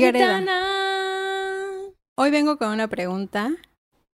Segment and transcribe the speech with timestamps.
[0.00, 1.92] Cayetana.
[2.18, 3.52] Hoy vengo con una pregunta.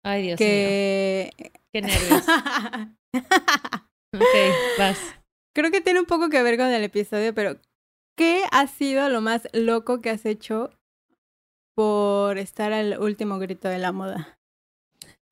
[0.05, 1.33] Ay, Dios que...
[1.37, 1.51] mío.
[1.73, 2.25] Qué nervios.
[4.15, 4.99] ok, vas.
[5.53, 7.59] Creo que tiene un poco que ver con el episodio, pero
[8.17, 10.71] ¿qué ha sido lo más loco que has hecho
[11.75, 14.39] por estar al último grito de la moda?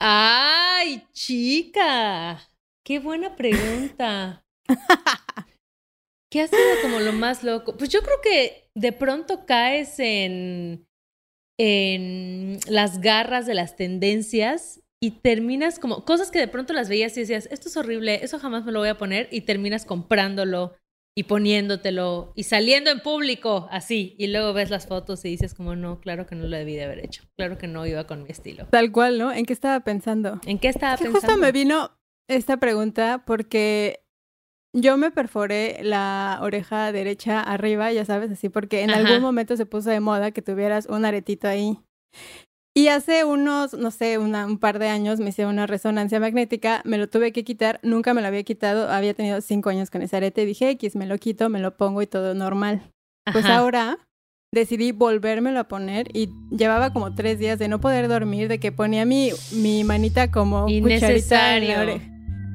[0.01, 2.41] ¡Ay, chica!
[2.85, 4.45] ¡Qué buena pregunta!
[6.33, 7.77] ¿Qué ha sido como lo más loco?
[7.77, 10.87] Pues yo creo que de pronto caes en,
[11.59, 17.17] en las garras de las tendencias y terminas como cosas que de pronto las veías
[17.17, 20.75] y decías, esto es horrible, eso jamás me lo voy a poner y terminas comprándolo
[21.15, 25.77] y poniéndotelo y saliendo en público así y luego ves las fotos y dices como
[25.77, 28.31] no, claro que no lo debí de haber hecho, claro que no iba con mi
[28.31, 28.67] estilo.
[28.71, 29.31] Tal cual, ¿no?
[29.33, 30.41] ¿En qué estaba pensando?
[30.47, 31.21] ¿En qué estaba Que pensando?
[31.29, 31.91] justo me vino
[32.29, 34.02] esta pregunta porque
[34.75, 39.01] yo me perforé la oreja derecha arriba, ya sabes, así, porque en Ajá.
[39.07, 41.79] algún momento se puso de moda que tuvieras un aretito ahí.
[42.75, 46.81] Y hace unos, no sé, una- un par de años me hice una resonancia magnética,
[46.85, 50.01] me lo tuve que quitar, nunca me lo había quitado, había tenido cinco años con
[50.01, 52.81] ese arete, dije X, me lo quito, me lo pongo y todo normal.
[53.31, 53.99] Pues ahora
[54.55, 58.73] decidí volvérmelo a poner y llevaba como tres días de no poder dormir, de que
[58.73, 61.81] ponía mi, mi manita como cucharita en la Innecesario.
[61.83, 62.12] oreja.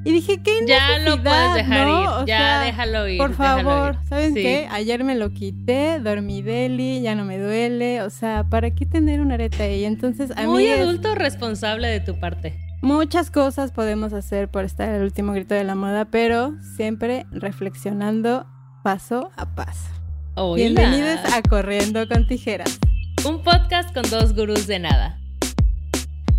[0.07, 2.01] Y dije, ¿qué Ya lo puedes dejar no?
[2.01, 3.17] ir, O ya sea, déjalo ir.
[3.17, 4.07] Por favor, ir.
[4.07, 4.41] ¿saben Sí.
[4.41, 4.67] qué?
[4.71, 8.01] Ayer me lo quité, dormí deli, ya no me duele.
[8.03, 9.83] O sea, ¿para qué tener un arete ahí?
[9.83, 12.57] Entonces, a Muy mí es- adulto responsable de tu parte.
[12.81, 18.45] muchas cosas podemos hacer por estar al último grito de la moda, pero siempre reflexionando
[18.83, 19.89] paso a paso.
[20.35, 20.55] Hola.
[20.55, 22.79] Bienvenidos a Corriendo con Tijeras.
[23.27, 25.19] un podcast con dos gurús de nada.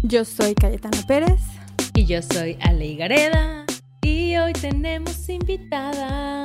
[0.02, 1.42] Yo soy Cayetana Pérez.
[1.94, 3.57] Y yo soy Ale Gareda.
[4.28, 6.42] Y hoy tenemos invitada.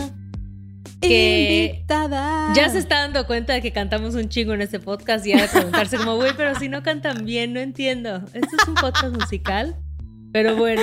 [1.02, 2.54] Que Invitada.
[2.56, 5.50] Ya se está dando cuenta de que cantamos un chingo en este podcast y de
[5.50, 8.24] preguntarse como, güey, pero si no cantan bien, no entiendo.
[8.34, 9.76] Esto es un podcast musical.
[10.32, 10.82] Pero bueno,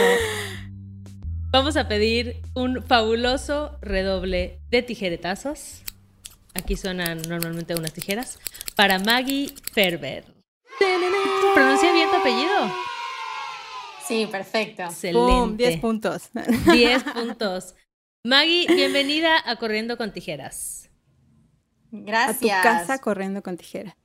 [1.51, 5.83] vamos a pedir un fabuloso redoble de tijeretazos.
[6.53, 8.39] Aquí suenan normalmente unas tijeras.
[8.77, 10.27] Para Maggie Ferber.
[11.55, 12.91] ¿Pronuncia bien tu apellido?
[14.11, 14.83] Sí, perfecto.
[14.83, 15.33] Excelente.
[15.33, 16.31] Pum, 10 puntos.
[16.73, 17.77] 10 puntos.
[18.25, 20.91] Maggie, bienvenida a Corriendo con Tijeras.
[21.87, 22.63] A tu Gracias.
[22.63, 23.95] casa corriendo con tijeras.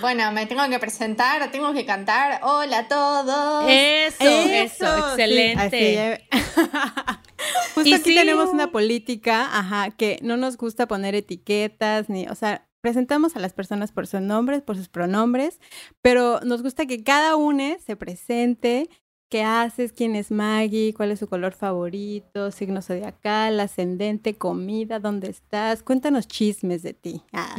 [0.00, 2.40] Bueno, me tengo que presentar, tengo que cantar.
[2.42, 3.64] Hola a todos.
[3.68, 5.62] Eso, eso, sí, excelente.
[5.62, 6.28] así, eh.
[7.74, 8.14] Justo Y aquí sí.
[8.14, 13.40] tenemos una política, ajá, que no nos gusta poner etiquetas ni, o sea, presentamos a
[13.40, 15.58] las personas por sus nombres, por sus pronombres,
[16.02, 18.88] pero nos gusta que cada uno se presente,
[19.28, 25.30] qué haces, quién es Maggie, cuál es su color favorito, signo zodiacal, ascendente, comida, dónde
[25.30, 27.22] estás, cuéntanos chismes de ti.
[27.32, 27.56] Ah.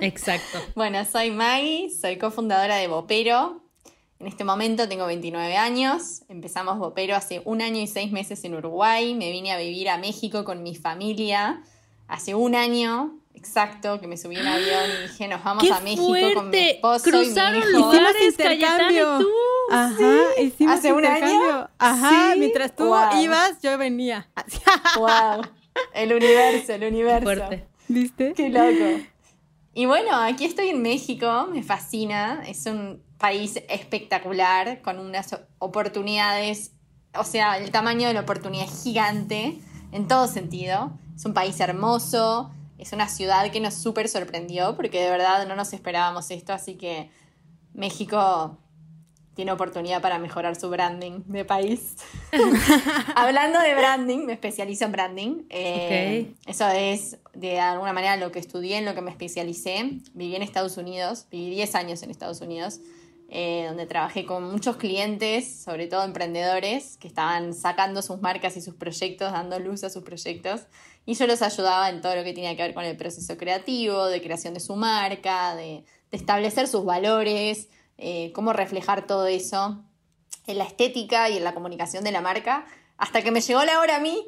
[0.00, 0.58] Exacto.
[0.74, 3.60] Bueno, soy Maggie, soy cofundadora de Bopero.
[4.18, 6.22] En este momento tengo 29 años.
[6.30, 9.14] Empezamos Bopero hace un año y seis meses en Uruguay.
[9.14, 11.62] Me vine a vivir a México con mi familia
[12.08, 15.72] hace un año exacto que me subí a un avión y dije nos vamos ¡Qué
[15.72, 17.78] a México con mi esposo Cruzaron y mi hijo.
[17.92, 19.18] lugares, Hicimos Cayetana y intercambio.
[19.18, 19.28] tú.
[19.70, 21.14] Ajá, hicimos ¿Hace un año?
[21.26, 21.70] intercambio.
[21.78, 22.38] Ajá, Sí.
[22.38, 23.20] mientras tú Wow.
[23.20, 24.28] ibas, yo venía.
[24.98, 25.42] Wow.
[25.92, 27.24] El universo, el universo.
[27.24, 27.66] Fuerte.
[27.88, 28.32] ¿Viste?
[28.34, 29.02] Qué loco.
[29.74, 36.72] Y bueno, aquí estoy en México, me fascina, es un país espectacular, con unas oportunidades,
[37.16, 39.58] o sea, el tamaño de la oportunidad es gigante,
[39.92, 40.92] en todo sentido.
[41.16, 42.52] Es un país hermoso,
[42.84, 46.74] es una ciudad que nos súper sorprendió, porque de verdad no nos esperábamos esto, así
[46.74, 47.10] que
[47.72, 48.58] México
[49.32, 51.96] tiene oportunidad para mejorar su branding de país.
[53.16, 55.44] Hablando de branding, me especializo en branding.
[55.48, 60.00] Eh, Eso es de alguna manera lo que estudié, en lo que me especialicé.
[60.12, 62.80] Viví en Estados Unidos, viví 10 años en Estados Unidos,
[63.30, 68.60] eh, donde trabajé con muchos clientes, sobre todo emprendedores, que estaban sacando sus marcas y
[68.60, 70.66] sus proyectos, dando luz a sus proyectos.
[71.06, 74.06] Y yo los ayudaba en todo lo que tenía que ver con el proceso creativo,
[74.06, 77.68] de creación de su marca, de, de establecer sus valores,
[77.98, 79.82] eh, cómo reflejar todo eso
[80.46, 82.66] en la estética y en la comunicación de la marca,
[82.96, 84.26] hasta que me llegó la hora a mí.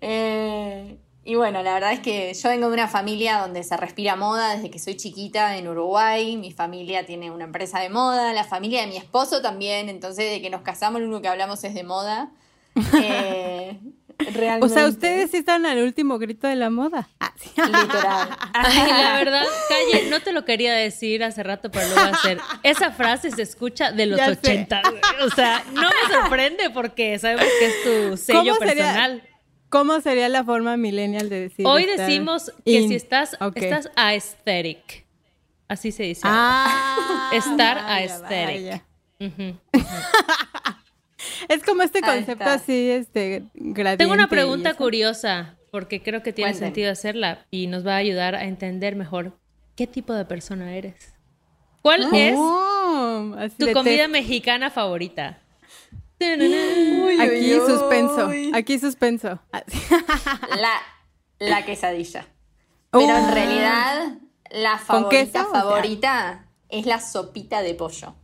[0.00, 4.14] Eh, y bueno, la verdad es que yo vengo de una familia donde se respira
[4.14, 6.36] moda desde que soy chiquita en Uruguay.
[6.36, 9.88] Mi familia tiene una empresa de moda, la familia de mi esposo también.
[9.88, 12.30] Entonces, de que nos casamos, lo único que hablamos es de moda.
[13.02, 13.80] Eh,
[14.18, 14.66] realmente.
[14.66, 17.08] O sea, ustedes sí están al último grito de la moda.
[17.20, 17.50] Ah, sí.
[17.56, 18.28] Literal.
[18.54, 22.08] Ay, la verdad, Calle, no te lo quería decir hace rato, pero lo voy a
[22.10, 22.38] hacer.
[22.62, 24.32] Esa frase se escucha de los Ya sé.
[24.32, 24.82] 80.
[24.90, 25.00] güey.
[25.26, 28.74] O sea, no me sorprende porque sabemos que es tu sello ¿Cómo sería?
[28.84, 29.22] personal.
[29.68, 31.66] ¿Cómo sería la forma millennial de decir?
[31.66, 32.88] Hoy decimos que in?
[32.88, 35.04] si estás, estás aesthetic.
[35.68, 36.22] Así se dice.
[36.24, 38.64] Ah, Estar vaya, aesthetic.
[38.64, 38.84] vaya.
[41.48, 44.04] Es como este concepto así, este, gradiente.
[44.04, 48.34] Tengo una pregunta curiosa, porque creo que tiene sentido hacerla y nos va a ayudar
[48.34, 49.38] a entender mejor
[49.76, 51.12] qué tipo de persona eres.
[51.82, 55.38] ¿Cuál es Oh, así tu comida mexicana favorita?
[56.18, 58.50] Uy, Aquí uy, suspenso, uy.
[58.54, 59.38] aquí suspenso.
[60.58, 60.72] La,
[61.38, 62.26] la quesadilla.
[62.90, 64.18] Pero en realidad,
[64.50, 65.48] la ¿Con favorita queso?
[65.48, 65.60] O sea.
[65.62, 68.14] favorita es la sopita de pollo.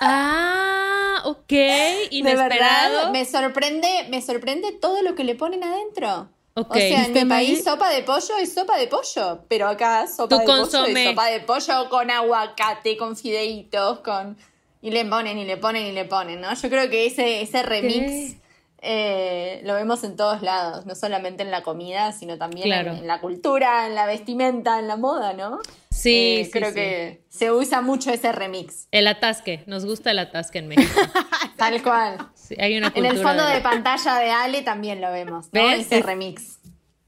[0.00, 0.83] Ah,
[1.24, 2.94] ok, De inesperado.
[2.96, 6.28] verdad, me sorprende, me sorprende todo lo que le ponen adentro.
[6.56, 6.70] Ok.
[6.70, 10.06] O sea, en ¿Viste, mi país sopa de pollo es sopa de pollo, pero acá
[10.06, 14.36] sopa de pollo es sopa de pollo con aguacate, con fideitos, con
[14.80, 16.54] y le ponen y le ponen y le ponen, ¿no?
[16.54, 18.36] Yo creo que ese ese remix
[18.82, 22.90] eh, lo vemos en todos lados, no solamente en la comida, sino también Claro.
[22.92, 25.58] en, en la cultura, en la vestimenta, en la moda, ¿no?
[25.94, 26.74] Sí, Eh, sí, creo sí.
[26.74, 31.00] que se usa mucho ese remix, El atasque, nos gusta el atasque en México.
[31.56, 32.28] tal cual.
[32.34, 35.62] Sí, hay una En el fondo de- de pantalla de Ale también lo vemos, ¿no?
[35.62, 35.80] ¿Ves?
[35.86, 36.58] Ese remix.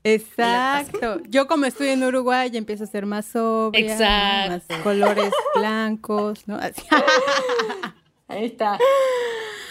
[0.04, 1.20] Exacto.
[1.28, 3.92] Yo como estoy en Uruguay ya empiezo a ser más sobria.
[3.92, 4.74] Exacto.
[4.74, 6.56] más colores blancos, ¿no?
[6.56, 6.82] Así.
[8.28, 8.78] Ahí está.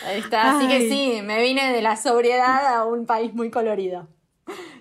[0.06, 0.58] Ahí está.
[0.58, 4.08] Así que sí, me vine de la sobriedad a un país muy colorido.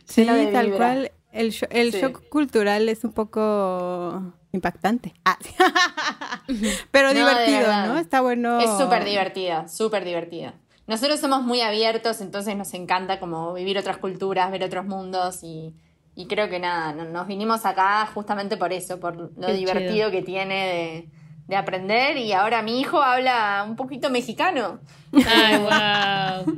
[0.04, 0.76] Sí, tal vibra.
[0.76, 1.12] cual.
[1.34, 2.00] El, sho- el Sí.
[2.00, 5.12] shock cultural es un poco impactante.
[5.24, 5.50] Ah, sí.
[6.90, 7.86] Pero No, divertido.
[7.86, 7.98] ¿no?
[7.98, 8.60] Está bueno.
[8.60, 10.54] Es súper divertida, súper divertida.
[10.86, 15.74] Nosotros somos muy abiertos, entonces nos encanta como vivir otras culturas, ver otros mundos y,
[16.14, 19.92] y creo que nada, no- nos vinimos acá justamente por eso, por lo Qué divertido
[19.92, 20.10] chido.
[20.12, 21.08] que tiene de,
[21.48, 24.78] de aprender y ahora mi hijo habla un poquito mexicano.
[25.26, 26.54] Ay, wow.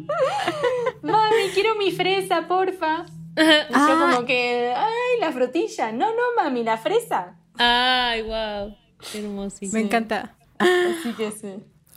[1.02, 3.06] Mami, quiero mi fresa, porfa.
[3.37, 3.41] Y
[3.73, 4.09] yo Ah.
[4.15, 5.93] como que, ay, la frutilla.
[5.93, 7.37] No, no, mami, la fresa.
[7.59, 8.75] Ay, wow.
[9.12, 9.73] Qué hermosísimo.
[9.73, 10.37] Me encanta.
[10.59, 11.55] Así que sí.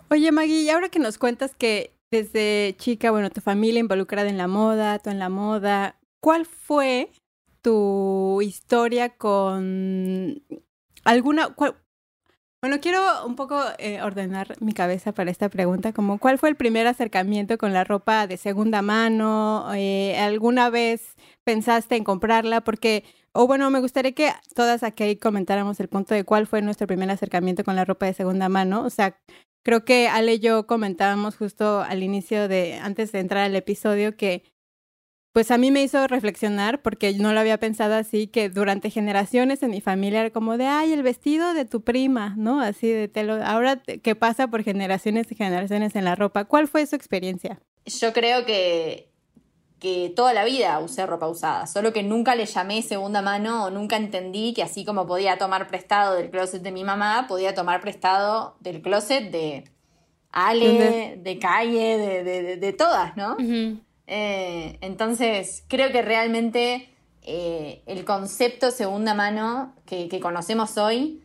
[0.09, 4.37] Oye, Maggie, y ahora que nos cuentas que desde chica, bueno, tu familia involucrada en
[4.37, 7.11] la moda, tú en la moda, ¿cuál fue
[7.61, 10.41] tu historia con
[11.03, 11.49] alguna...
[11.55, 11.75] cuál-
[12.61, 16.55] Bueno, quiero un poco eh, ordenar mi cabeza para esta pregunta, como cuál fue el
[16.55, 21.15] primer acercamiento con la ropa de segunda mano, Eh, alguna vez
[21.51, 26.23] pensaste en comprarla, porque, o bueno, me gustaría que todas aquí comentáramos el punto de
[26.23, 29.15] cuál fue nuestro primer acercamiento con la ropa de segunda mano, o sea,
[29.61, 34.15] Creo que Ale y yo comentábamos justo al inicio de, antes de entrar al episodio,
[34.15, 34.43] que
[35.33, 39.61] pues a mí me hizo reflexionar porque no lo había pensado así, que durante generaciones
[39.61, 42.61] en mi familia era como de, ay, el vestido de tu prima, ¿no?
[42.61, 43.37] Así de telo.
[43.43, 46.45] Ahora te- que pasa por generaciones y generaciones en la ropa.
[46.45, 47.61] ¿Cuál fue su experiencia?
[47.85, 49.08] Yo creo que,
[49.79, 53.69] que toda la vida usé ropa usada, solo que nunca le llamé segunda mano o
[53.69, 57.79] nunca entendí que así como podía tomar prestado del closet de mi mamá, podía tomar
[57.79, 59.63] prestado del closet de
[60.31, 61.19] Ale, ¿Dónde?
[61.23, 63.37] de Calle, de, de, de- de todas, ¿no?
[64.07, 66.89] Eh, entonces, creo que realmente
[67.21, 71.23] eh, el concepto segunda mano que, que conocemos hoy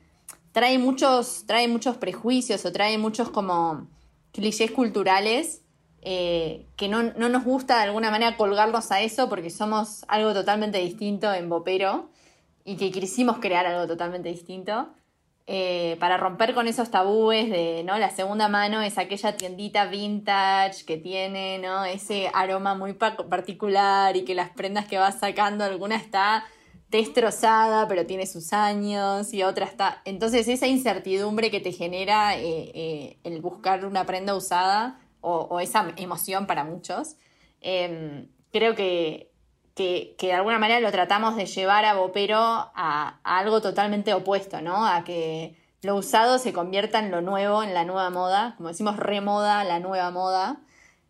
[0.53, 3.89] trae muchos, trae muchos prejuicios o trae muchos como
[4.33, 5.63] clichés culturales
[6.05, 10.33] eh, que no, no nos gusta de alguna manera colgarnos a eso porque somos algo
[10.35, 12.11] totalmente distinto en Bopero
[12.65, 14.89] y que quisimos crear algo totalmente distinto.
[15.47, 17.99] eh, para romper con esos tabúes de, ¿no?
[17.99, 21.85] La segunda mano es aquella tiendita vintage que tiene, ¿no?
[21.85, 26.45] Ese aroma muy pa- particular y que las prendas que vas sacando, alguna está
[26.89, 30.01] destrozada, pero tiene sus años y otra está...
[30.07, 36.47] Entonces esa incertidumbre que te genera eh, el buscar una prenda usada o, esa emoción
[36.47, 37.17] para muchos,
[37.61, 39.31] em, creo que,
[39.75, 42.73] que, de alguna manera lo tratamos de llevar a Bopero a,
[43.25, 44.87] a algo totalmente opuesto, ¿no?
[44.87, 48.97] A que lo usado se convierta en lo nuevo, en la nueva moda, como decimos,
[48.97, 50.61] remoda, la nueva moda,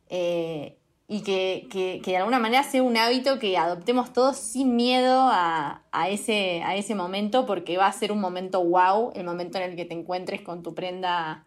[0.08, 4.74] eh, y que, que- que de alguna manera sea un hábito que adoptemos todos sin
[4.76, 9.24] miedo a, a ese, a ese momento, porque va a ser un momento wow, el
[9.24, 11.44] momento en el que te encuentres con tu prenda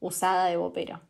[0.00, 1.00] usada de Bopero.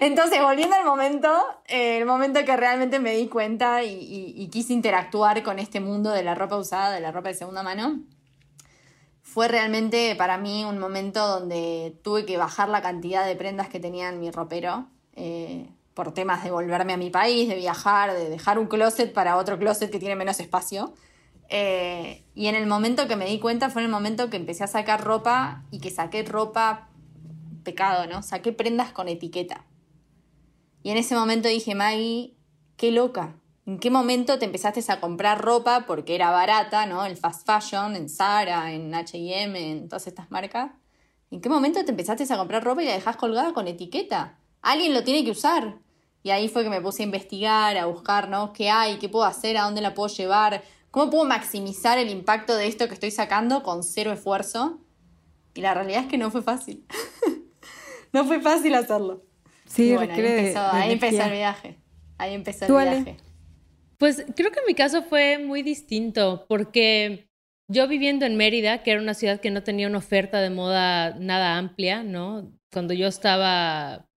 [0.00, 1.30] Entonces, volviendo al momento,
[1.66, 6.10] el momento que realmente me di cuenta y, y- y quise interactuar con este mundo
[6.10, 8.00] de la ropa usada, de la ropa de segunda mano,
[9.22, 13.80] fue realmente para mí un momento donde tuve que bajar la cantidad de prendas que
[13.80, 18.28] tenía en mi ropero, eh, por temas de volverme a mi país, de viajar, de
[18.28, 20.92] dejar un closet para otro closet que tiene menos espacio.
[21.48, 24.64] Eh, y en el momento que me di cuenta fue en el momento que empecé
[24.64, 26.88] a sacar ropa y que saqué ropa
[27.62, 28.22] pecado, ¿no?
[28.22, 29.64] Saqué prendas con etiqueta.
[30.82, 32.34] Y en ese momento dije, Maggie,
[32.76, 33.36] qué loca.
[33.64, 37.04] ¿En qué momento te empezaste a comprar ropa porque era barata, ¿no?
[37.04, 40.72] El fast fashion, en Zara, en HM, en todas estas marcas.
[41.30, 44.38] ¿En qué momento te empezaste a comprar ropa y la dejás colgada con etiqueta?
[44.60, 45.78] Alguien lo tiene que usar.
[46.24, 48.52] Y ahí fue que me puse a investigar, a buscar, ¿no?
[48.52, 48.98] ¿Qué hay?
[48.98, 49.56] ¿Qué puedo hacer?
[49.56, 50.62] ¿A dónde la puedo llevar?
[50.90, 54.80] ¿Cómo puedo maximizar el impacto de esto que estoy sacando con cero esfuerzo?
[55.54, 56.84] Y la realidad es que no fue fácil.
[58.12, 59.24] no fue fácil hacerlo.
[59.66, 61.76] Sí, bueno, ahí, empezó, ahí empezó, el viaje.
[62.18, 63.16] Ahí empezó el viaje.
[63.96, 67.28] Pues creo que en mi caso fue muy distinto porque
[67.68, 71.14] yo viviendo en Mérida, que era una ciudad que no tenía una oferta de moda
[71.18, 72.52] nada amplia, ¿no?
[72.70, 74.08] Cuando yo estaba,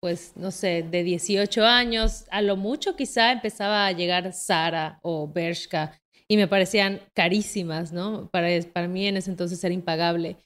[0.00, 5.28] pues, no sé, de 18 años, a lo mucho quizá empezaba a llegar Sara o
[5.28, 8.28] Bershka y me parecían carísimas, ¿no?
[8.30, 10.36] Para, para mí en ese entonces era impagable.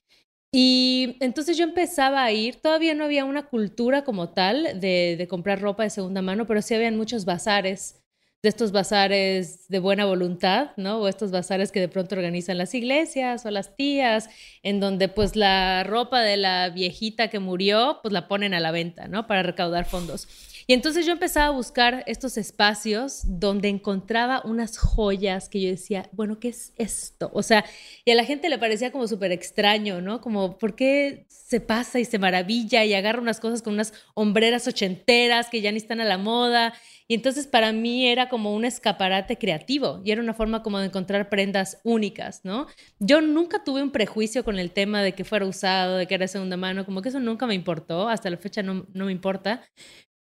[0.54, 5.62] Y entonces yo empezaba a ir, todavía no había una cultura como tal de, comprar
[5.62, 8.02] ropa de segunda mano, pero sí habían muchos bazares
[8.42, 10.98] de estos bazares de buena voluntad, ¿no?
[10.98, 14.28] O estos bazares que de pronto organizan las iglesias o las tías,
[14.62, 18.72] en donde pues la ropa de la viejita que murió, pues la ponen a la
[18.72, 19.26] venta, ¿no?
[19.26, 20.28] Para recaudar fondos.
[20.72, 26.08] Y entonces yo empezaba a buscar estos espacios donde encontraba unas joyas que yo decía,
[26.12, 27.30] bueno, ¿qué es esto?
[27.34, 27.62] O sea,
[28.06, 30.22] y a la gente le parecía como súper extraño, ¿no?
[30.22, 34.66] Como, ¿por qué se pasa y se maravilla y agarra unas cosas con unas hombreras
[34.66, 36.72] ochenteras que ya ni están a la moda?
[37.06, 40.86] Y entonces para mí era como un escaparate creativo y era una forma como de
[40.86, 42.66] encontrar prendas únicas, ¿no?
[42.98, 46.26] Yo nunca tuve un prejuicio con el tema de que fuera usado, de que era
[46.28, 49.60] segunda mano, como que eso nunca me importó, hasta la fecha no, no me importa,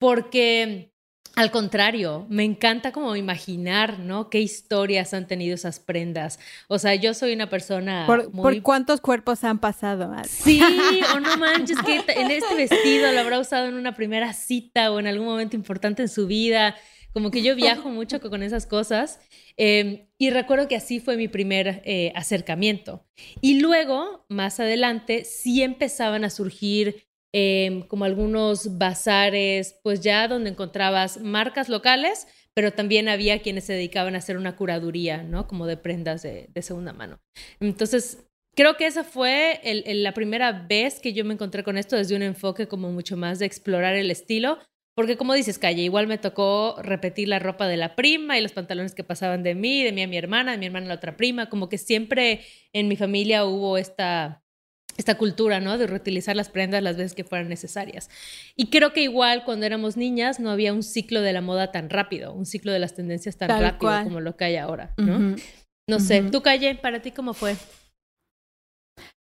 [0.01, 0.91] porque
[1.37, 4.29] al contrario, me encanta como imaginar, ¿no?
[4.29, 6.41] Qué historias han tenido esas prendas.
[6.69, 8.05] O sea, yo soy una persona.
[8.07, 10.13] ¿Por, ¿por cuántos cuerpos han pasado?
[10.29, 10.61] Sí,
[11.15, 14.99] o no manches, que en este vestido lo habrá usado en una primera cita o
[14.99, 16.75] en algún momento importante en su vida.
[17.13, 19.21] Como que yo viajo mucho con esas cosas.
[19.57, 23.07] Em, y recuerdo que así fue mi primer eh, acercamiento.
[23.41, 30.51] Y luego, más adelante, sí empezaban a surgir Em, como algunos bazares, pues ya donde
[30.51, 35.47] encontrabas marcas locales, pero también había quienes se dedicaban a hacer una curaduría, ¿no?
[35.47, 37.21] Como de prendas de, segunda mano.
[37.61, 42.17] Entonces, creo que esa fue la primera vez que yo me encontré con esto desde
[42.17, 44.59] un enfoque como mucho más de explorar el estilo,
[44.97, 48.53] porque como dices, Calle, igual me tocó repetir la ropa de la prima y los
[48.53, 50.95] pantalones que pasaban de mí, de mí a mi hermana, de mi hermana a la
[50.97, 52.41] otra prima, como que siempre
[52.73, 54.40] en mi familia hubo esta
[55.01, 55.77] esta cultura, ¿no?
[55.79, 58.09] De reutilizar las prendas las veces que fueran necesarias.
[58.57, 61.91] Y creo que igual cuando éramos niñas no había un ciclo de la moda tan
[61.91, 65.37] rápido, un ciclo de las tendencias tan rápido como lo que hay ahora, ¿no?
[65.89, 67.57] No sé, tú Calle, para ti cómo fue?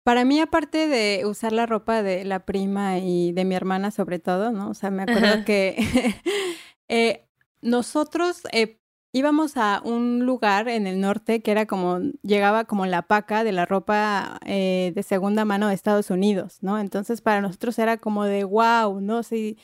[0.04, 4.20] Para mí, aparte de usar la ropa de la prima y de mi hermana sobre
[4.20, 4.70] todo, ¿no?
[4.70, 5.78] O sea, me acuerdo que
[6.90, 7.26] eh,
[7.62, 8.80] nosotros eh,
[9.16, 13.54] íbamos a un lugar en el norte que era como, llegaba como la paca de
[13.54, 16.78] la ropa eh, de segunda mano de Estados Unidos, ¿no?
[16.80, 19.24] Entonces para nosotros era como de wow, ¿no?
[19.24, 19.58] Sí,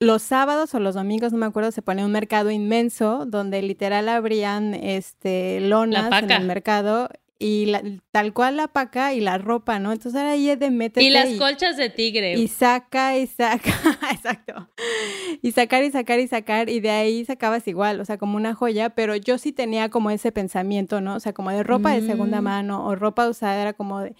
[0.00, 4.08] los sábados o los domingos, no me acuerdo, se ponía un mercado inmenso donde literal
[4.08, 7.10] abrían este lonas en el mercado
[7.42, 9.92] y tal cual la paca y la ropa, ¿no?
[9.92, 11.02] Entonces era ahí de meter.
[11.02, 12.38] Y las colchas de tigre.
[12.38, 13.72] Y saca y saca,
[14.12, 14.70] exacto.
[15.42, 18.54] Y sacar y sacar y sacar y de ahí sacabas igual, o sea, como una
[18.54, 21.16] joya, pero yo sí tenía como ese pensamiento, ¿no?
[21.16, 22.44] O sea, como de ropa de segunda mm.
[22.44, 24.14] mano o ropa usada, era como de,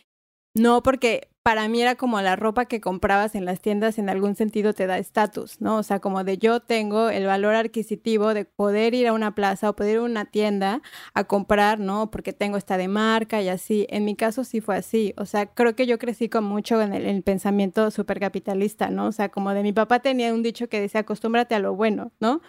[0.55, 4.37] no, porque para mí era como la ropa que comprabas en las tiendas en algún
[4.37, 5.77] sentido te da estatus, ¿no?
[5.77, 9.71] O sea, como de yo tengo el valor adquisitivo de poder ir a una plaza
[9.71, 10.83] o poder ir a una tienda
[11.15, 12.11] a comprar, ¿no?
[12.11, 13.87] Porque tengo esta de marca y así.
[13.91, 15.15] En mi caso sí fue así.
[15.17, 19.07] O sea, creo que yo crecí con mucho en el, el pensamiento supercapitalista, ¿no?
[19.07, 22.13] O sea, como de mi papá tenía un dicho que decía, acostúmbrate a lo bueno,
[22.21, 22.41] ¿no?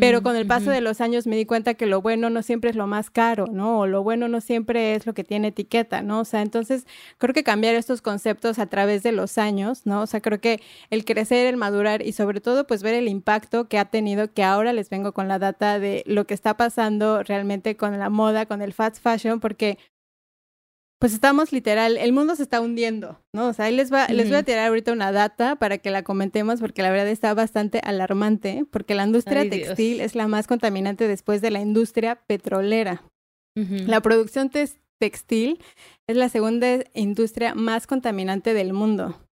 [0.00, 2.70] Pero con el paso de los años me di cuenta que lo bueno no siempre
[2.70, 3.80] es lo más caro, ¿no?
[3.80, 6.20] O lo bueno no siempre es lo que tiene etiqueta, ¿no?
[6.20, 6.86] O sea, entonces
[7.18, 10.02] creo que cambiar estos conceptos a través de los años, ¿no?
[10.02, 13.68] O sea, creo que el crecer, el madurar y sobre todo pues ver el impacto
[13.68, 17.22] que ha tenido, que ahora les vengo con la data de lo que está pasando
[17.22, 19.78] realmente con la moda, con el fast fashion, porque
[20.98, 23.48] pues estamos literal, el mundo se está hundiendo, ¿no?
[23.48, 26.02] O sea, ahí les, va, les voy a tirar ahorita una data para que la
[26.02, 31.06] comentemos porque la verdad está bastante alarmante, porque la industria textil es la más contaminante
[31.06, 33.02] después de la industria petrolera.
[33.54, 34.50] La producción
[34.98, 35.62] textil
[36.06, 39.25] es la segunda industria más contaminante del mundo.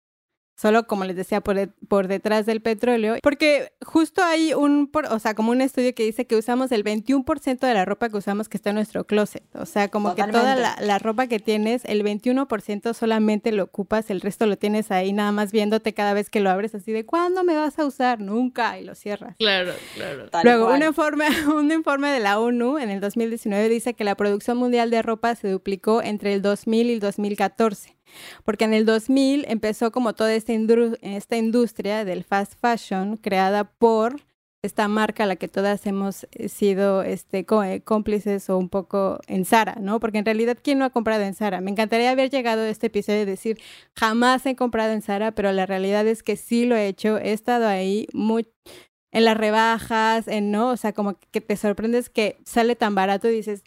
[0.61, 5.33] Solo como les decía, por, por detrás del petróleo, porque justo hay un, o sea,
[5.33, 8.57] como un estudio que dice que usamos el 21% de la ropa que usamos que
[8.57, 12.03] está en nuestro closet, o sea, como que toda la, la, ropa que tienes, el
[12.03, 16.41] 21% solamente lo ocupas, el resto lo tienes ahí nada más viéndote cada vez que
[16.41, 18.19] lo abres así de, ¿cuándo me vas a usar?
[18.19, 19.35] Nunca, y lo cierras.
[19.39, 20.27] Claro, claro.
[20.43, 21.25] Luego, un informe,
[21.55, 25.33] un informe de la ONU en el 2019 dice que la producción mundial de ropa
[25.33, 28.00] se duplicó entre el 2000 y el 2014.
[28.43, 34.21] Porque en el 2000 empezó como toda esta, industria del fast fashion creada por
[34.63, 39.19] esta marca a la que todas hemos eh, sido este, eh, cómplices o un poco
[39.27, 39.99] en Zara, ¿no?
[39.99, 41.61] Porque en realidad, ¿quién no ha comprado en Zara?
[41.61, 43.59] Me encantaría haber llegado a este episodio y decir,
[43.95, 47.33] jamás he comprado en Zara, pero la realidad es que sí lo he hecho, he
[47.33, 48.47] estado ahí muy
[49.11, 53.29] en las rebajas, en no, o sea, como que te sorprendes que sale tan barato
[53.29, 53.63] y dices,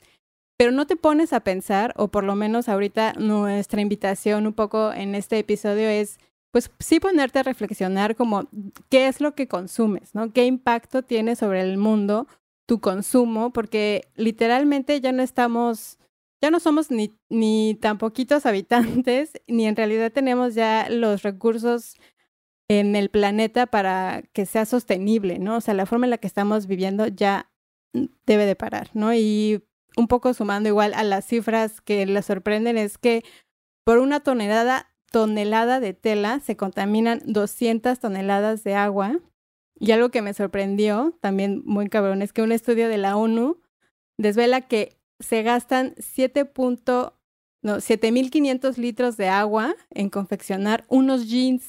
[0.64, 4.94] pero no te pones a pensar, o por lo menos ahorita nuestra invitación un poco
[4.94, 6.18] en este episodio es,
[6.52, 8.49] pues sí ponerte a reflexionar como
[8.88, 10.33] qué es lo que consumes, ¿no?
[10.33, 12.28] ¿Qué impacto tiene sobre el mundo
[12.64, 13.52] tu consumo?
[13.52, 15.99] Porque literalmente ya no estamos,
[16.40, 21.97] ya no somos ni, ni tan poquitos habitantes, ni en realidad tenemos ya los recursos
[22.71, 25.59] en el planeta para que sea sostenible, ¿no?
[25.59, 27.50] O sea, la forma en la que estamos viviendo ya
[28.25, 29.12] debe de parar, ¿no?
[29.97, 33.25] Un poco sumando igual a las cifras que les sorprenden es que
[33.85, 39.21] por una tonelada, tonelada de tela se contaminan 200 toneladas de agua.
[39.79, 43.61] Y algo que me sorprendió, también muy cabrón, es que un estudio de la ONU
[44.19, 46.51] desvela que se gastan 7.
[47.63, 51.65] No, 7.500 litros de agua en confeccionar unos jeans.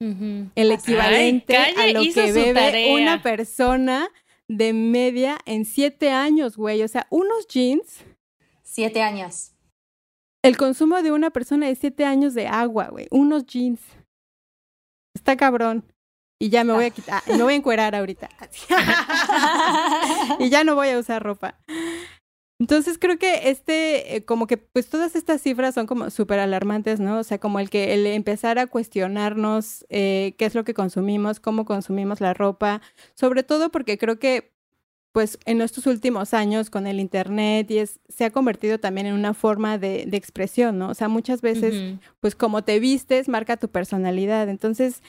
[0.00, 4.08] El equivalente a lo que bebe una persona
[4.48, 6.82] de media en siete años, güey.
[6.82, 8.04] O sea, unos jeans.
[8.62, 9.52] Siete años.
[10.42, 13.08] El consumo de una persona es siete años de agua, güey.
[13.10, 13.80] Unos jeans.
[15.14, 15.84] Está cabrón.
[16.40, 18.28] Y ya me voy a quitar, me voy a encuerar ahorita.
[20.38, 21.58] y ya no voy a usar ropa.
[22.60, 26.98] Entonces creo que este, eh, como que pues todas estas cifras son como súper alarmantes,
[26.98, 27.18] ¿no?
[27.18, 31.38] O sea, como el que el empezar a cuestionarnos eh, qué es lo que consumimos,
[31.38, 32.82] cómo consumimos la ropa,
[33.14, 34.52] sobre todo porque creo que
[35.12, 39.14] pues en estos últimos años con el internet y es, se ha convertido también en
[39.14, 40.90] una forma de, de expresión, ¿no?
[40.90, 44.48] O sea, muchas veces, pues como te vistes, marca tu personalidad.
[44.48, 45.02] Entonces,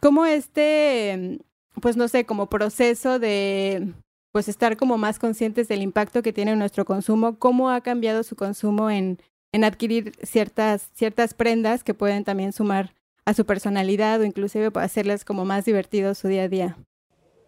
[0.00, 1.40] como este,
[1.80, 3.92] pues no sé, como proceso de
[4.34, 8.34] pues estar como más conscientes del impacto que tiene nuestro consumo, cómo ha cambiado su
[8.34, 14.24] consumo en, en adquirir ciertas, ciertas prendas que pueden también sumar a su personalidad o
[14.24, 16.76] inclusive hacerles como más divertido su día a día.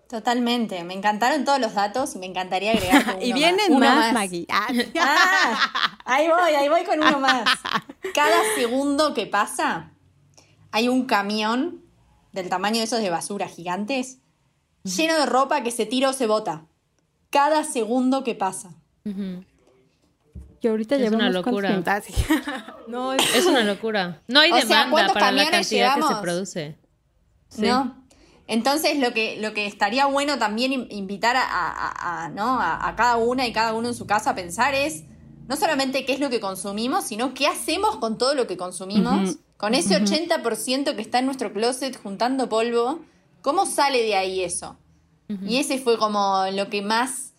[0.09, 3.19] Totalmente, me encantaron todos los datos y me encantaría agregar.
[3.21, 4.47] y vienen más, Maggie.
[4.53, 4.69] Ah.
[5.01, 7.49] ah, ahí voy, ahí voy con uno más.
[8.15, 9.91] Cada segundo que pasa,
[10.71, 11.83] hay un camión
[12.31, 14.19] del tamaño de esos de basura gigantes,
[14.85, 16.69] lleno de ropa que se tira o se bota
[17.31, 18.71] cada segundo que pasa.
[20.61, 21.71] Y ahorita es una locura.
[22.89, 23.47] no, es...
[23.47, 24.21] una locura.
[24.27, 26.77] No hay demanda para la cantidad que se produce.
[27.59, 28.07] No.
[28.49, 32.59] Entonces lo que, lo que estaría bueno también invitar a, ¿no?
[32.61, 35.05] a, cada una y cada uno en su casa a pensar es
[35.49, 39.39] no solamente qué es lo que consumimos, sino qué hacemos con todo lo que consumimos,
[39.57, 43.01] con ese 80% que está en nuestro closet juntando polvo,
[43.43, 44.77] ¿cómo sale de ahí eso?
[45.29, 47.33] Y ese fue como lo que más,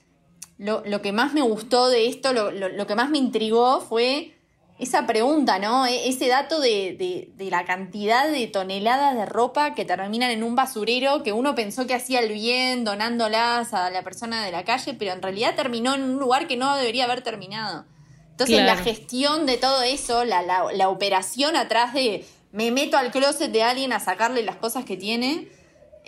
[0.57, 4.33] lo, que más me gustó de esto, lo, que más me intrigó fue
[4.77, 5.85] esa pregunta, ¿no?
[5.85, 11.23] E, ese dato de, la cantidad de toneladas de ropa que terminan en un basurero
[11.23, 15.13] que uno pensó que hacía el bien donándolas a la persona de la calle, pero
[15.13, 17.85] en realidad terminó en un lugar que no debería haber terminado.
[18.31, 23.51] Entonces la gestión de todo eso, la, la operación atrás de me meto al closet
[23.51, 25.47] de alguien a sacarle las cosas que tiene,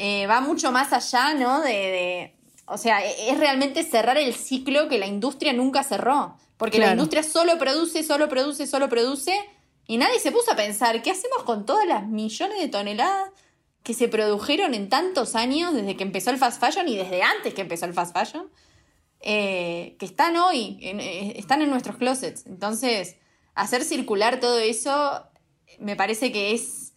[0.02, 1.60] eh, va mucho más allá, ¿no?
[1.60, 2.34] De,
[2.68, 6.38] o sea, e, es realmente cerrar el ciclo que la industria nunca cerró.
[6.56, 9.38] Porque la industria solo produce, solo produce, solo produce.
[9.88, 13.30] Y nadie se puso a pensar, ¿qué hacemos con todas las millones de toneladas
[13.84, 17.54] que se produjeron en tantos años desde que empezó el fast fashion y desde antes
[17.54, 18.50] que empezó el fast fashion?
[19.20, 22.46] Eh, que están hoy, eh, están en nuestros closets.
[22.46, 23.18] Entonces,
[23.54, 25.26] hacer circular todo eso
[25.78, 26.89] me parece que es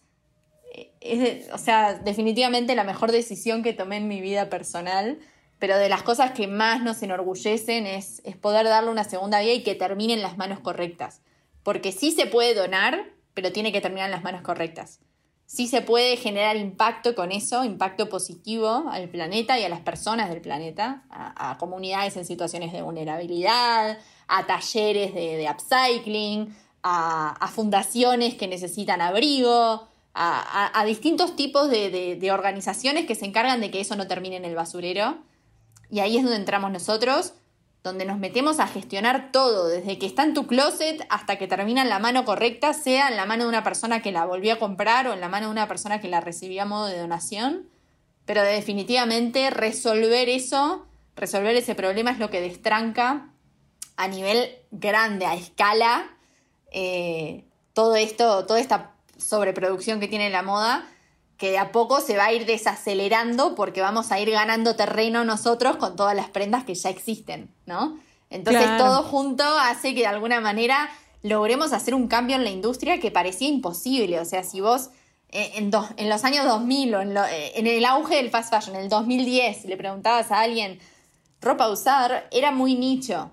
[1.01, 5.19] es, o sea, definitivamente la mejor decisión que tomé en mi vida personal,
[5.59, 9.63] pero de las cosas que más nos enorgullecen es, poder darle una segunda vía y
[9.63, 11.21] que termine en las manos correctas.
[11.63, 14.99] Porque sí se puede donar, pero tiene que terminar en las manos correctas.
[15.45, 20.29] Sí se puede generar impacto con eso, impacto positivo al planeta y a las personas
[20.29, 28.47] del planeta, a, comunidades en situaciones de vulnerabilidad, a talleres de, upcycling, a fundaciones que
[28.47, 34.35] necesitan abrigo, a, distintos tipos de, organizaciones que se encargan de que eso no termine
[34.35, 35.17] en el basurero.
[35.89, 37.33] Y ahí es donde entramos nosotros,
[37.83, 41.81] donde nos metemos a gestionar todo, desde que está en tu closet hasta que termina
[41.81, 44.59] en la mano correcta, sea en la mano de una persona que la volvió a
[44.59, 47.69] comprar o en la mano de una persona que la recibió a modo de donación.
[48.25, 53.33] Pero definitivamente resolver eso, resolver ese problema es lo que destranca
[53.97, 56.17] a nivel grande, a escala,
[56.71, 60.87] eh, todo esto, toda esta sobreproducción que tiene la moda,
[61.37, 65.25] que de a poco se va a ir desacelerando porque vamos a ir ganando terreno
[65.25, 67.99] nosotros con todas las prendas que ya existen, ¿no?
[68.29, 70.89] Entonces todo junto hace que de alguna manera
[71.21, 74.19] logremos hacer un cambio en la industria que parecía imposible.
[74.19, 74.89] O sea, si vos
[75.29, 78.75] eh, en, en los años 2000 o en, eh, en, el auge del fast fashion,
[78.75, 80.79] en el 2010, le preguntabas a alguien
[81.41, 83.31] ropa a usar, era muy nicho.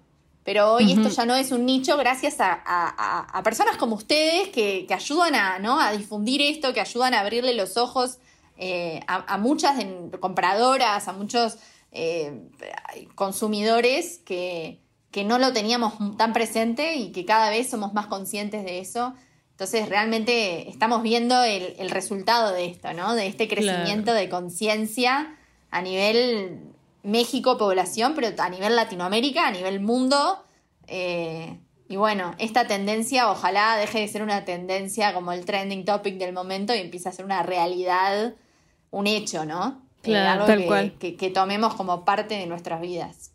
[0.51, 5.37] Pero hoy esto ya no es un nicho gracias a, personas como ustedes que, ayudan
[5.37, 5.79] a, ¿no?
[5.79, 8.19] a difundir esto, que ayudan a abrirle los ojos
[8.57, 9.77] eh, a, muchas
[10.19, 11.57] compradoras, a muchos
[11.93, 12.49] eh,
[13.15, 14.81] consumidores que,
[15.13, 19.15] que no lo teníamos tan presente y que cada vez somos más conscientes de eso.
[19.53, 23.15] Entonces, realmente estamos viendo el, resultado de esto, ¿no?
[23.15, 25.33] De este crecimiento de conciencia
[25.71, 30.45] a nivel México población, pero a nivel Latinoamérica, a nivel mundo.
[30.87, 31.59] Eh,
[31.89, 36.33] y bueno, esta tendencia ojalá deje de ser una tendencia como el trending topic del
[36.33, 38.35] momento y empiece a ser una realidad,
[38.91, 39.83] un hecho, ¿no?
[40.03, 40.93] Eh, claro, tal que, cual.
[40.99, 43.33] Que, tomemos como parte de nuestras vidas.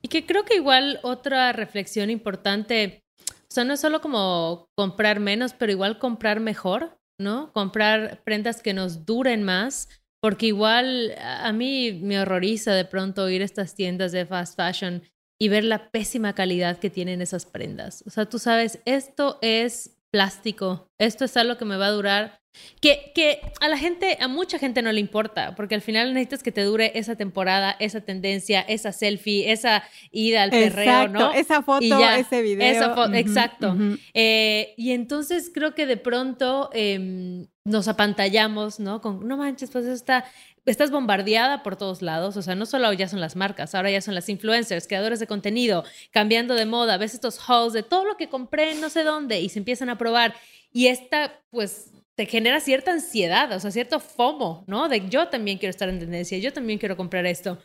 [0.00, 5.20] Y que creo que igual otra reflexión importante, o sea, no es solo como comprar
[5.20, 7.52] menos, pero igual comprar mejor, ¿no?
[7.52, 9.88] Comprar prendas que nos duren más,
[10.20, 15.02] porque igual a mí me horroriza de pronto ir a estas tiendas de fast fashion
[15.40, 18.02] y ver la pésima calidad que tienen esas prendas.
[18.06, 22.37] O sea, tú sabes, esto es plástico, esto es algo que me va a durar,
[22.80, 26.42] que, que a la gente, a mucha gente no le importa, porque al final necesitas
[26.42, 31.32] que te dure esa temporada, esa tendencia, esa selfie, esa ida al perreo, ¿no?
[31.32, 32.66] Esa foto, ese video.
[32.66, 33.76] Esa foto, exacto.
[34.14, 39.00] Eh, y entonces creo que de pronto em, nos apantallamos, ¿no?
[39.00, 40.24] Con, no manches, pues está,
[40.64, 44.00] estás bombardeada por todos lados, o sea, no solo ya son las marcas, ahora ya
[44.00, 48.16] son las influencers, creadores de contenido, cambiando de moda, ves estos hauls de todo lo
[48.16, 50.34] que compré no sé dónde y se empiezan a probar
[50.72, 54.88] y esta, pues, te genera cierta ansiedad, o sea, cierto FOMO, ¿no?
[54.88, 57.62] De yo también quiero estar en tendencia, yo también quiero comprar esto.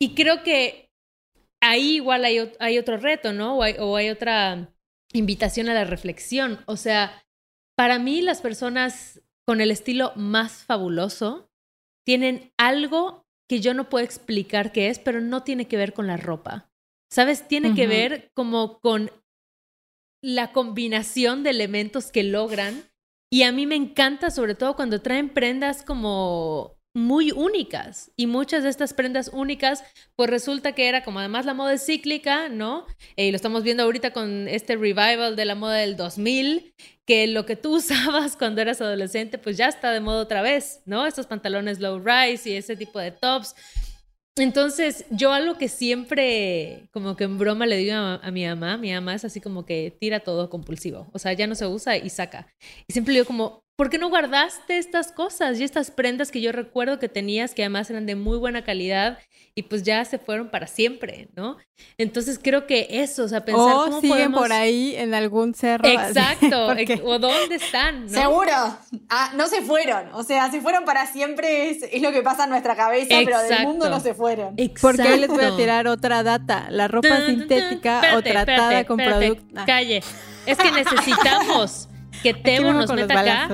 [0.00, 0.90] Y creo que
[1.62, 3.58] ahí igual hay, hay otro reto, ¿no?
[3.58, 4.74] O hay, o hay otra
[5.12, 7.24] invitación a la reflexión, o sea,
[7.76, 11.48] para mí las personas con el estilo más fabuloso,
[12.04, 16.08] tienen algo que yo no puedo explicar qué es, pero no tiene que ver con
[16.08, 16.72] la ropa.
[17.08, 17.46] ¿Sabes?
[17.46, 19.12] Tiene que ver como con
[20.20, 22.82] la combinación de elementos que logran.
[23.30, 28.10] Y a mí me encanta, sobre todo cuando traen prendas como muy únicas.
[28.16, 29.84] Y muchas de estas prendas únicas,
[30.16, 32.86] pues resulta que era como además la moda cíclica, ¿no?
[33.16, 36.72] Y lo estamos viendo ahorita con este revival de la moda del 2000,
[37.04, 40.80] que lo que tú usabas cuando eras adolescente, pues ya está de moda otra vez,
[40.86, 41.06] ¿no?
[41.06, 43.54] Estos pantalones low rise y ese tipo de tops.
[44.38, 48.92] Entonces, yo algo que siempre, como que en broma le digo a, mi mamá, mi
[48.92, 52.10] mamá es así como que tira todo compulsivo, o sea, ya no se usa y
[52.10, 52.46] saca.
[52.86, 56.40] Y siempre le digo como, ¿por qué no guardaste estas cosas y estas prendas que
[56.40, 59.18] yo recuerdo que tenías, que además eran de muy buena calidad
[59.54, 61.58] y pues ya se fueron para siempre, ¿no?
[61.98, 65.86] Entonces creo que eso, o sea, pensar o cómo siguen por ahí en algún cerro.
[65.86, 66.68] Exacto,
[67.04, 68.08] o dónde están, ¿no?
[68.08, 68.52] Seguro,
[69.10, 72.50] ah, no se fueron, o sea, si fueron para siempre es, lo que pasa en
[72.50, 74.54] nuestra cabeza, pero del mundo no se fueron.
[74.56, 74.80] Exacto.
[74.80, 79.64] Porque ahí les voy a tirar otra data, la ropa sintética o tratada con productos...
[79.66, 80.02] Calle,
[80.46, 81.88] es que necesitamos
[82.26, 83.48] que Temo nos meta acá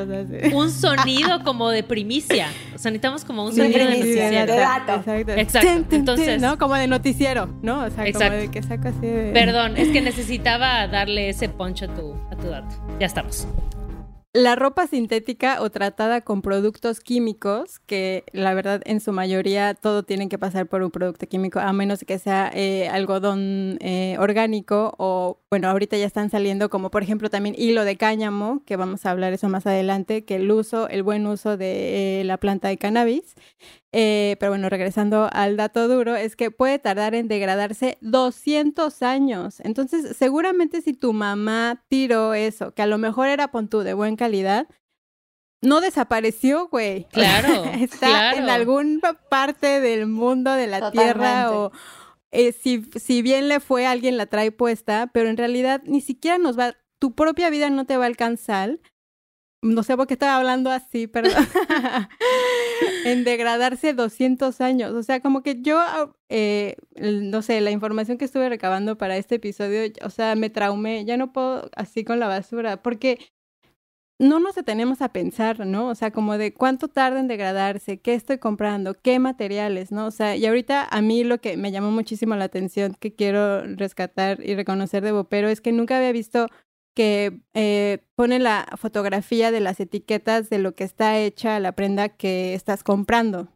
[0.53, 2.49] un sonido como de primicia.
[2.75, 4.53] O sea, necesitamos como un sonido de noticiero.
[4.53, 4.95] De dato.
[4.95, 5.33] Exacto.
[5.33, 5.97] Exacto.
[5.97, 6.59] Entonces, ¿no?
[6.59, 7.85] Como de noticiero, ¿no?
[7.85, 9.31] O sea, como de que saca así de...
[9.33, 12.75] Perdón, es que necesitaba darle ese poncho a tu, a tu dato.
[12.99, 13.47] Ya estamos.
[14.35, 20.05] La ropa sintética o tratada con productos químicos, que la verdad en su mayoría todo
[20.05, 24.95] tiene que pasar por un producto químico, a menos que sea eh, algodón eh, orgánico
[24.97, 29.05] o, bueno, ahorita ya están saliendo como por ejemplo también hilo de cáñamo, que vamos
[29.05, 32.69] a hablar eso más adelante, que el uso, el buen uso de eh, la planta
[32.69, 33.35] de cannabis.
[33.95, 39.61] Eh, pero bueno, regresando al dato duro, es que puede tardar en degradarse 200 años.
[39.61, 44.17] Entonces, seguramente si tu mamá tiró eso, que a lo mejor era pontú de buena
[44.17, 44.67] calidad,
[45.61, 47.05] no desapareció, güey.
[47.13, 47.65] Claro.
[47.81, 51.71] Está en alguna parte del mundo de la tierra o
[52.31, 56.39] eh, si, si bien le fue, alguien la trae puesta, pero en realidad ni siquiera
[56.39, 58.79] nos va, tu propia vida no te va a alcanzar
[59.63, 61.47] no sé por qué estaba hablando así, perdón,
[63.05, 64.93] en degradarse 200 años.
[64.93, 65.81] O sea, como que yo,
[66.29, 71.05] eh, no sé, la información que estuve recabando para este episodio, o sea, me traumé,
[71.05, 73.19] ya no puedo así con la basura, porque
[74.19, 75.89] no nos detenemos a pensar, ¿no?
[75.89, 80.07] O sea, como de cuánto tarda en degradarse, qué estoy comprando, qué materiales, ¿no?
[80.07, 83.63] O sea, y ahorita a mí lo que me llamó muchísimo la atención, que quiero
[83.77, 86.49] rescatar y reconocer de Bopero, es que nunca había visto
[86.95, 92.09] que eh, pone la fotografía de las etiquetas de lo que está hecha la prenda
[92.11, 93.49] que estás comprando.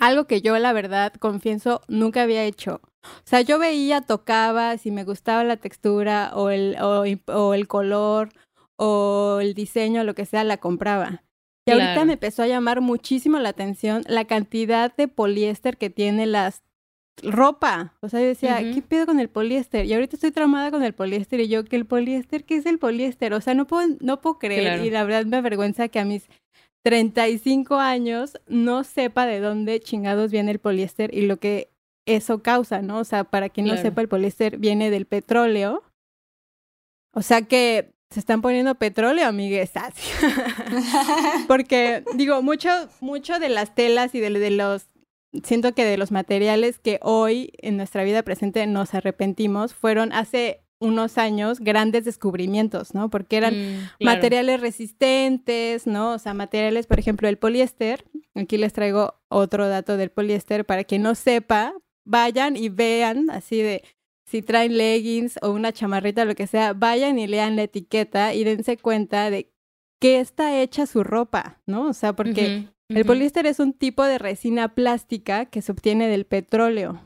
[0.00, 2.80] Algo que yo, la verdad, confieso, nunca había hecho.
[3.04, 8.30] O sea, yo veía, tocaba, si me gustaba la textura o el, o, el color
[8.76, 11.22] o el diseño, lo que sea, la compraba.
[11.66, 16.26] Y ahorita me empezó a llamar muchísimo la atención la cantidad de poliéster que tiene
[16.26, 16.62] las
[17.22, 17.94] ropa.
[18.00, 19.86] O sea, yo decía, ¿qué pedo con el poliéster?
[19.86, 21.40] Y ahorita estoy traumada con el poliéster.
[21.40, 22.44] Y yo, ¿qué el poliéster?
[22.44, 23.32] ¿Qué es el poliéster?
[23.34, 24.84] O sea, no puedo, no puedo creer.
[24.84, 26.28] Y la verdad me avergüenza que a mis
[26.84, 31.70] 35 años no sepa de dónde chingados viene el poliéster y lo que
[32.06, 32.98] eso causa, ¿no?
[32.98, 35.82] O sea, para quien no sepa, el poliéster viene del petróleo.
[37.12, 39.72] O sea que se están poniendo petróleo, amigues.
[41.48, 42.68] Porque, digo, mucho,
[43.00, 44.86] mucho de las telas y de, de los
[45.42, 50.60] siento que de los materiales que hoy en nuestra vida presente nos arrepentimos fueron hace
[50.80, 53.08] unos años grandes descubrimientos, ¿no?
[53.10, 56.12] Porque eran mm, materiales resistentes, ¿no?
[56.12, 58.04] O sea, materiales, por ejemplo, el poliéster.
[58.34, 63.62] Aquí les traigo otro dato del poliéster para quien no sepa, vayan y vean así
[63.62, 63.82] de
[64.26, 68.44] si traen leggings o una chamarrita, lo que sea, vayan y lean la etiqueta y
[68.44, 69.52] dense cuenta de
[70.00, 71.88] qué está hecha su ropa, ¿no?
[71.88, 76.26] O sea, porque el poliéster es un tipo de resina plástica que se obtiene del
[76.26, 77.00] petróleo.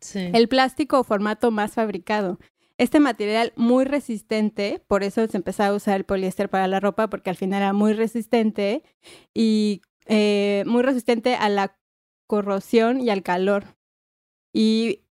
[0.00, 0.30] Sí.
[0.32, 2.38] El plástico o formato más fabricado.
[2.78, 7.08] Este material muy resistente, por eso se empezó a usar el poliéster para la ropa,
[7.08, 8.82] porque al final era muy resistente
[9.34, 11.78] y eh, muy resistente a la
[12.28, 13.64] corrosión y al calor.
[14.54, 15.04] Y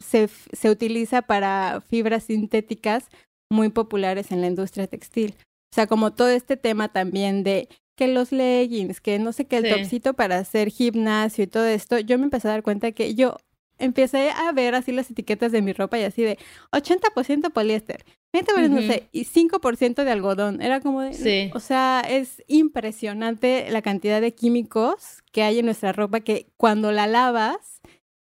[0.00, 3.08] se, se utiliza para fibras sintéticas
[3.50, 5.34] muy populares en la industria textil.
[5.72, 9.58] O sea, como todo este tema también de que los leggings, que no sé qué,
[9.58, 13.14] el topsito para hacer gimnasio y todo esto, yo me empecé a dar cuenta que
[13.14, 13.36] yo
[13.78, 16.38] empecé a ver así las etiquetas de mi ropa y así de
[16.70, 20.62] 80% poliéster, 20% no sé, y 5% de algodón.
[20.62, 21.50] Era como de, sí.
[21.54, 26.92] o sea, es impresionante la cantidad de químicos que hay en nuestra ropa que cuando
[26.92, 27.82] la lavas,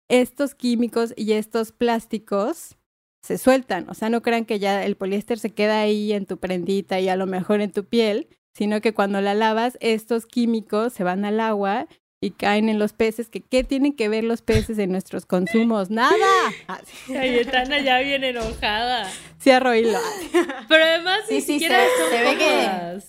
[0.08, 2.76] estos químicos y estos plásticos
[3.22, 3.88] se sueltan.
[3.88, 7.08] O sea, no crean que ya el poliéster se queda ahí en tu prendita y
[7.08, 11.24] a lo mejor en tu piel, sino que cuando la lavas, estos químicos se van
[11.24, 11.86] al agua
[12.20, 15.90] y caen en los peces, que qué tienen que ver los peces en nuestros consumos,
[15.90, 16.14] nada.
[17.06, 19.10] Cayetana ya viene enojada.
[19.38, 19.98] Sí, arroílo.
[20.68, 23.00] Pero además sí, sí, se, ve que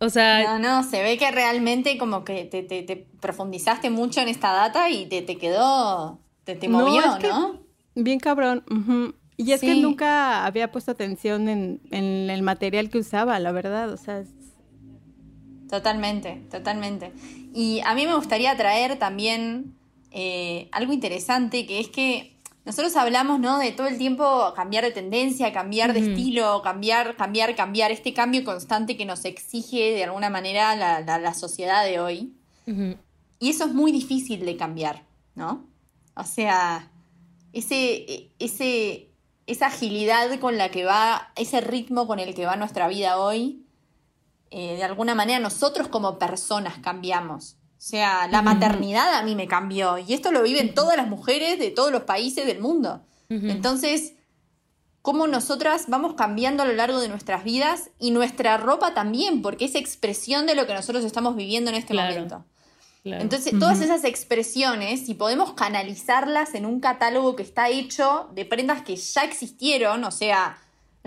[0.00, 4.28] o sea, no, no, se ve que realmente como que te, te, profundizaste mucho en
[4.28, 7.60] esta data y te, te quedó, te, te movió, ¿no?
[7.96, 8.64] bien cabrón.
[9.36, 13.90] Y es que nunca había puesto atención en, en, el material que usaba, la verdad,
[13.92, 14.22] o sea,
[15.68, 17.12] Totalmente, totalmente.
[17.54, 19.76] Y a mí me gustaría traer también
[20.10, 23.58] eh, algo interesante, que es que nosotros hablamos, ¿no?
[23.58, 28.44] De todo el tiempo cambiar de tendencia, cambiar de estilo, cambiar, cambiar, cambiar, este cambio
[28.44, 32.34] constante que nos exige de alguna manera la, la, sociedad de hoy.
[33.40, 35.04] Y eso es muy difícil de cambiar,
[35.34, 35.66] ¿no?
[36.14, 36.90] O sea,
[37.54, 39.08] ese, ese,
[39.46, 43.64] esa agilidad con la que va, ese ritmo con el que va nuestra vida hoy,
[44.50, 47.56] eh, de alguna manera nosotros como personas cambiamos.
[47.78, 51.60] O sea, la maternidad a mí me cambió y esto lo viven todas las mujeres
[51.60, 53.02] de todos los países del mundo.
[53.28, 54.14] Entonces,
[55.02, 59.66] cómo nosotras vamos cambiando a lo largo de nuestras vidas y nuestra ropa también, porque
[59.66, 62.44] es expresión de lo que nosotros estamos viviendo en este momento.
[63.04, 68.82] Entonces, todas esas expresiones, si podemos canalizarlas en un catálogo que está hecho de prendas
[68.82, 70.58] que ya existieron, o sea,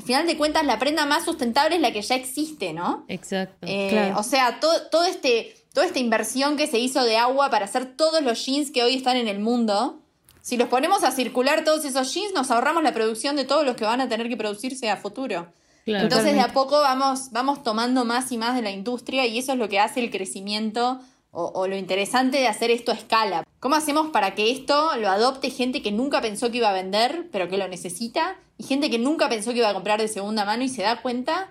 [0.01, 3.05] al final de cuentas la prenda más sustentable es la que ya existe, ¿no?
[3.07, 3.67] Exacto.
[3.67, 7.95] Eh, o sea, todo, este, toda esta inversión que se hizo de agua para hacer
[7.95, 9.99] todos los jeans que hoy están en el mundo,
[10.41, 13.75] si los ponemos a circular todos esos jeans, nos ahorramos la producción de todos los
[13.75, 15.53] que van a tener que producirse a futuro.
[15.85, 19.51] Entonces de a poco vamos, vamos tomando más y más de la industria y eso
[19.51, 20.99] es lo que hace el crecimiento
[21.31, 23.47] o, lo interesante de hacer esto a escala.
[23.59, 27.29] ¿Cómo hacemos para que esto lo adopte gente que nunca pensó que iba a vender,
[27.31, 28.35] pero que lo necesita?
[28.61, 31.01] Y gente que nunca pensó que iba a comprar de segunda mano y se da
[31.01, 31.49] cuenta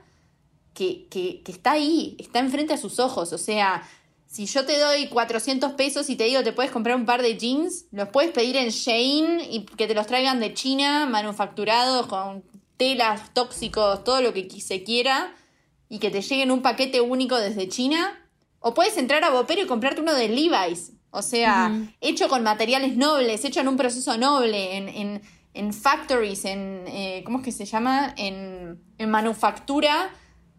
[0.75, 3.33] que, que, que está ahí, está enfrente a sus ojos.
[3.33, 3.83] O sea,
[4.29, 7.37] si yo te doy 400 pesos y te digo te puedes comprar un par de
[7.37, 12.45] jeans, los puedes pedir en Shane y que te los traigan de China, manufacturados con
[12.77, 15.35] telas, tóxicos, todo lo que se quiera
[15.89, 18.25] y que te llegue en un paquete único desde China.
[18.61, 20.93] O puedes entrar a Bopero y comprarte uno de Levi's.
[21.11, 25.23] O sea, hecho con materiales nobles, hecho en un proceso noble, en, en,
[25.73, 26.85] factories, en.
[26.87, 28.15] Eh, ¿Cómo es que se llama?
[28.17, 30.11] En, en manufactura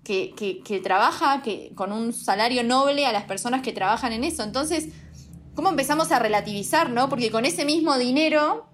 [0.03, 4.23] que, que, que, trabaja que, con un salario noble a las personas que trabajan en
[4.23, 4.43] eso.
[4.43, 4.89] Entonces,
[5.55, 7.09] ¿cómo empezamos a relativizar, no?
[7.09, 8.67] Porque con ese mismo dinero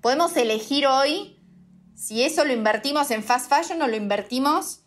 [0.00, 1.36] podemos elegir hoy
[1.94, 4.80] si eso lo invertimos en fast fashion o lo invertimos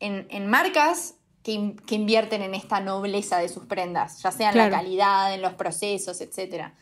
[0.00, 5.32] en, marcas que, invierten en esta nobleza de sus prendas, ya sea en la calidad,
[5.32, 6.72] en los procesos, etc.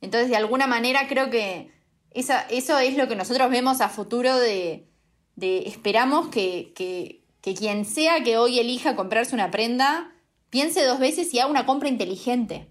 [0.00, 1.72] Entonces, de alguna manera, creo que
[2.12, 4.86] eso es lo que nosotros vemos a futuro de,
[5.38, 10.12] esperamos que, que, que quien sea que hoy elija comprarse una prenda,
[10.50, 12.68] piense dos veces y haga una compra inteligente.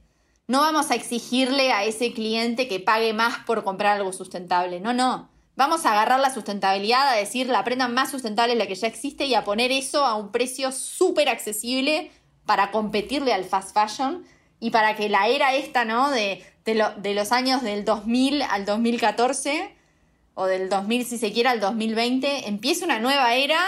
[0.47, 4.79] No vamos a exigirle a ese cliente que pague más por comprar algo sustentable.
[4.79, 5.29] No, no.
[5.55, 8.87] Vamos a agarrar la sustentabilidad, a decir la prenda más sustentable es la que ya
[8.87, 12.11] existe y a poner eso a un precio súper accesible
[12.45, 14.25] para competirle al fast fashion
[14.59, 16.09] y para que la era esta, ¿no?
[16.09, 16.43] De,
[16.73, 19.75] de, los años del 2000 al 2014
[20.33, 23.59] o del 2000 si se quiere al 2020 empiece una nueva era.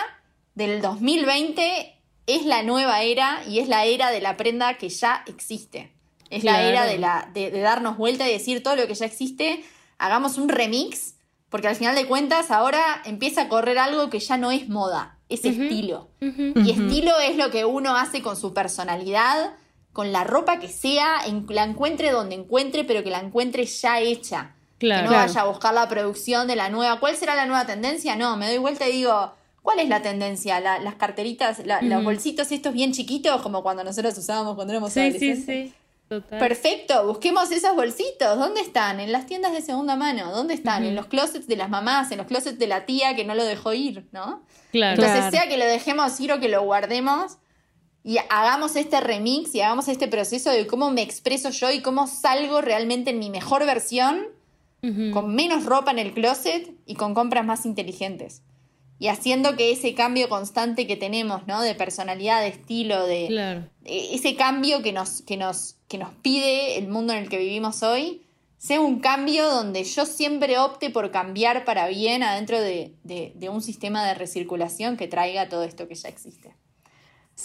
[0.55, 1.95] Del 2020
[2.27, 5.93] es la nueva era y es la era de la prenda que ya existe.
[6.29, 9.63] Es la era de, la, de darnos vuelta y decir todo lo que ya existe,
[9.97, 11.15] hagamos un remix
[11.51, 15.19] porque al final de cuentas ahora empieza a correr algo que ya no es moda,
[15.27, 16.09] es estilo.
[16.21, 19.53] Y estilo es lo que uno hace con su personalidad,
[19.93, 24.55] con la ropa que sea, la encuentre donde encuentre, pero que la encuentre ya hecha.
[24.77, 26.99] Claro, que no vaya a buscar la producción de la nueva.
[26.99, 28.15] ¿Cuál será la nueva tendencia?
[28.15, 30.59] No, me doy vuelta y digo, ¿cuál es la tendencia?
[30.59, 35.45] las carteritas, los bolsitos estos bien chiquitos, como cuando nosotros usábamos cuando éramos sí, adolescentes.
[35.45, 35.73] Sí, sí.
[36.29, 38.37] Perfecto, busquemos esos bolsitos.
[38.37, 38.99] ¿Dónde están?
[38.99, 40.31] En las tiendas de segunda mano.
[40.31, 40.83] ¿Dónde están?
[40.83, 43.45] En los closets de las mamás, en los closets de la tía que no lo
[43.45, 44.43] dejó ir, ¿no?
[44.71, 45.01] Claro.
[45.01, 47.37] Entonces, sea que lo dejemos ir o que lo guardemos
[48.03, 52.07] y hagamos este remix y hagamos este proceso de cómo me expreso yo y cómo
[52.07, 54.27] salgo realmente en mi mejor versión,
[55.13, 58.41] con menos ropa en el closet y con compras más inteligentes
[59.01, 61.63] y haciendo que ese cambio constante que tenemos, ¿no?
[61.63, 66.87] De personalidad, de estilo, de ese cambio que nos, que, nos, que nos pide el
[66.87, 68.21] mundo en el que vivimos hoy,
[68.59, 72.93] sea un cambio donde yo siempre opte por cambiar para bien adentro de,
[73.49, 76.53] un sistema de recirculación que traiga todo esto que ya existe.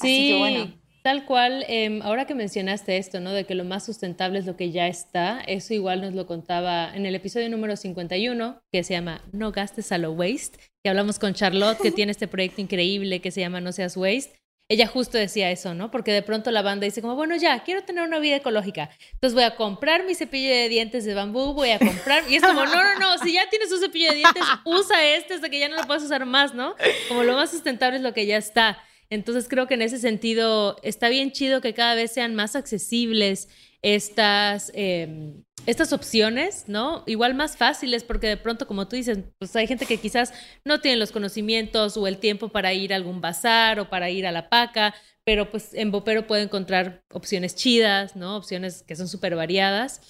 [0.00, 0.72] Sí, bueno.
[1.06, 3.32] Tal cual, em, ahora que mencionaste esto, ¿no?
[3.32, 6.90] De que lo más sustentable es lo que ya está, eso igual nos lo contaba
[6.92, 11.20] en el episodio número 51, que se llama No gastes a lo waste, que hablamos
[11.20, 14.36] con Charlotte, que tiene este proyecto increíble que se llama No seas waste.
[14.68, 15.92] Ella justo decía eso, ¿no?
[15.92, 18.90] Porque de pronto la banda dice como, bueno, ya, quiero tener una vida ecológica.
[19.12, 22.24] Entonces voy a comprar mi cepillo de dientes de bambú, voy a comprar...
[22.28, 25.34] Y es como, no, no, no, si ya tienes un cepillo de dientes, usa este
[25.34, 26.74] hasta que ya no lo puedas usar más, ¿no?
[27.06, 28.82] Como lo más sustentable es lo que ya está.
[29.10, 33.48] Entonces creo que en ese sentido está bien chido que cada vez sean más accesibles
[33.82, 37.04] estas, em, estas opciones, ¿no?
[37.06, 40.32] Igual más fáciles porque de pronto, como tú dices, pues hay gente que quizás
[40.64, 44.26] no tiene los conocimientos o el tiempo para ir a algún bazar o para ir
[44.26, 48.36] a la paca, pero pues en Bopero puede encontrar opciones chidas, ¿no?
[48.36, 50.00] Opciones que son súper variadas.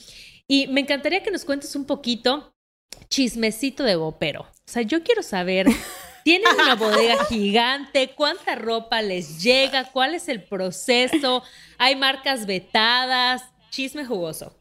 [0.48, 2.54] Y me encantaría que nos cuentes un poquito
[3.08, 4.42] chismecito de Bopero.
[4.42, 5.66] O sea, yo quiero saber
[6.26, 11.44] Tienen una bodega gigante, cuánta ropa les llega, cuál es el proceso,
[11.78, 14.52] hay marcas vetadas, chisme jugoso.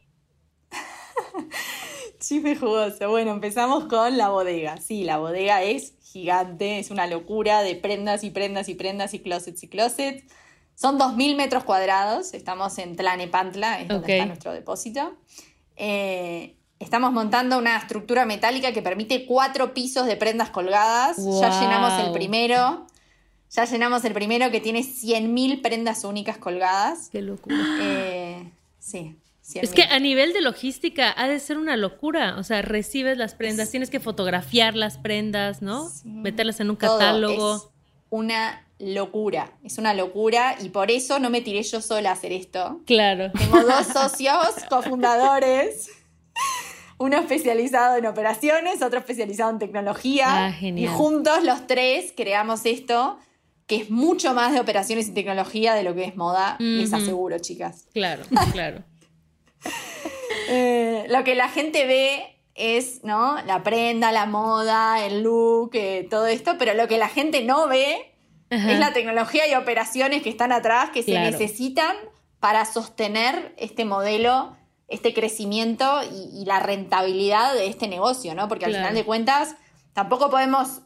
[2.20, 3.10] chisme jugoso.
[3.10, 4.76] Bueno, empezamos con la bodega.
[4.76, 9.18] Sí, la bodega es gigante, es una locura de prendas y prendas y prendas y
[9.18, 10.22] closets y closets.
[10.76, 15.16] Son 2.000 metros cuadrados, estamos en Tlanepantla, es donde está nuestro depósito.
[15.74, 21.16] Eh, Estamos montando una estructura metálica que permite cuatro pisos de prendas colgadas.
[21.16, 22.86] Ya llenamos el primero.
[23.50, 27.08] Ya llenamos el primero que tiene 100.000 prendas únicas colgadas.
[27.10, 27.56] Qué locura.
[27.80, 29.16] Eh, sí.
[29.54, 32.36] Es que a nivel de logística ha de ser una locura.
[32.36, 35.88] O sea, recibes las prendas, tienes que fotografiar las prendas, ¿no?
[36.04, 37.56] Meterlas en un catálogo.
[37.56, 37.62] Es
[38.10, 39.52] una locura.
[39.64, 42.80] Es una locura y por eso no me tiré yo sola a hacer esto.
[42.86, 43.30] Claro.
[43.32, 44.36] Tengo dos socios
[44.68, 45.90] cofundadores
[46.98, 50.46] uno especializado en operaciones, otro especializado en tecnología.
[50.46, 53.18] Ah, y juntos los tres creamos esto,
[53.66, 57.38] que es mucho más de operaciones y tecnología de lo que es moda, les aseguro,
[57.38, 57.86] chicas.
[57.92, 58.82] Claro, claro.
[60.48, 63.36] Eh, lo que la gente ve es, ¿no?
[63.44, 67.68] La prenda, la moda, el look, eh, todo esto, pero lo que la gente no
[67.68, 68.12] ve
[68.48, 71.96] es la tecnología y operaciones que están atrás que se necesitan
[72.38, 74.56] para sostener este modelo
[74.88, 78.48] este crecimiento y, la rentabilidad de este negocio, ¿no?
[78.48, 79.56] Porque al final de cuentas
[79.92, 80.82] tampoco podemos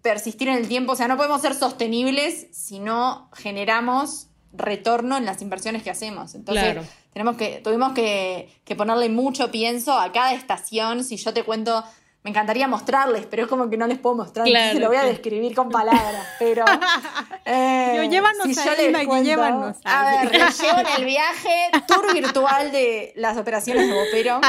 [0.00, 5.24] persistir en el tiempo, o sea, no podemos ser sostenibles si no generamos retorno en
[5.24, 6.34] las inversiones que hacemos.
[6.34, 6.86] Entonces, Claro.
[7.12, 11.04] tenemos que, tuvimos que, que ponerle mucho pienso a cada estación.
[11.04, 11.84] Si yo te cuento,
[12.24, 14.96] me encantaría mostrarles, pero es como que no les puedo mostrar, Claro, entonces lo voy
[14.96, 16.26] a describir con palabras.
[16.38, 16.64] Pero.
[17.44, 19.76] eh, Yo, llévanos si yo ahí, les cuento- llévanos.
[19.84, 24.40] A ver, les llevo en el viaje, tour virtual de las operaciones de Bopero.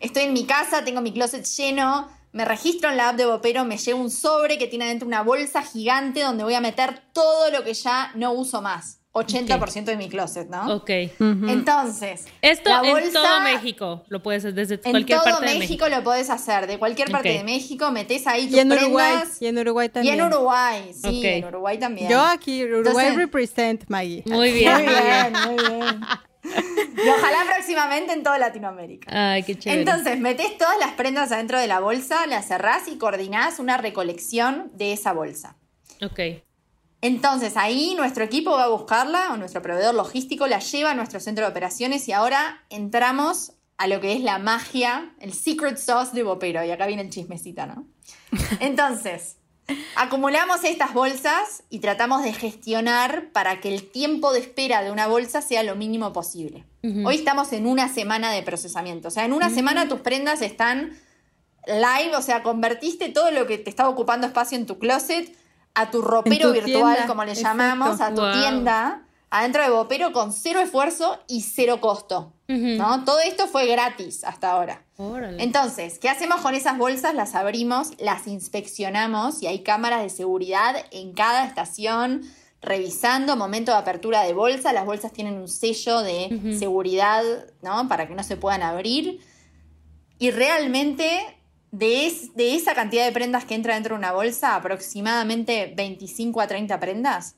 [0.00, 3.64] Estoy en mi casa, tengo mi closet lleno, me registro en la app de Bopero,
[3.64, 7.50] me llevo un sobre que tiene adentro una bolsa gigante donde voy a meter todo
[7.50, 8.98] lo que ya no uso más.
[9.14, 10.74] 80% de mi closet, ¿no?
[10.74, 10.90] Ok.
[11.20, 11.48] Ujú.
[11.48, 15.46] Entonces, Esto la en bolsa- todo México lo puedes hacer desde En cualquier todo parte
[15.46, 15.88] de México, México.
[15.88, 17.36] lo podés hacer, de cualquier parte Ok.
[17.38, 19.40] de México, metés ahí tus Y en Uruguay, prendas.
[19.42, 20.14] y en Uruguay Y también.
[20.20, 21.24] en Uruguay, sí, Ok.
[21.24, 22.10] en Uruguay también.
[22.10, 24.22] Yo aquí, Uruguay Entonces- represent, Maggie.
[24.26, 24.74] Muy bien.
[24.74, 26.00] Muy bien, muy bien.
[26.44, 29.08] Y ojalá próximamente en toda Latinoamérica.
[29.32, 29.80] Ay, qué chévere.
[29.80, 34.70] Entonces, metés todas las prendas adentro de la bolsa, las cerrás y coordinás una recolección
[34.74, 35.56] de esa bolsa.
[36.02, 36.20] ok.
[37.04, 41.20] Entonces, ahí nuestro equipo va a buscarla, o nuestro proveedor logístico la lleva a nuestro
[41.20, 46.12] centro de operaciones y ahora entramos a lo que es la magia, el secret sauce
[46.14, 46.64] de Bopero.
[46.64, 47.84] Y acá viene el chismecito, ¿no?
[48.60, 49.36] Entonces,
[49.96, 55.06] acumulamos estas bolsas y tratamos de gestionar para que el tiempo de espera de una
[55.06, 56.64] bolsa sea lo mínimo posible.
[57.04, 59.08] Hoy estamos en una semana de procesamiento.
[59.08, 60.98] O sea, en una semana tus prendas están
[61.66, 65.43] live, o sea, convertiste todo lo que te estaba ocupando espacio en tu closet
[65.74, 67.58] a tu ropero tu virtual, tienda, como le exacto.
[67.58, 68.32] llamamos, a tu Wow.
[68.32, 72.32] tienda, adentro de Bopero con cero esfuerzo y cero costo.
[72.46, 73.04] ¿no?
[73.04, 74.82] Todo esto fue gratis hasta ahora.
[74.98, 75.42] Órale.
[75.42, 77.14] Entonces, ¿qué hacemos con esas bolsas?
[77.14, 82.22] Las abrimos, las inspeccionamos y hay cámaras de seguridad en cada estación
[82.60, 84.72] revisando momento de apertura de bolsa.
[84.72, 87.22] Las bolsas tienen un sello de seguridad,
[87.62, 87.88] ¿no?
[87.88, 89.20] Para que no se puedan abrir.
[90.18, 91.33] Y realmente,
[91.76, 96.40] de, es- de esa cantidad de prendas que entra dentro de una bolsa, aproximadamente 25
[96.40, 97.34] a 30 prendas,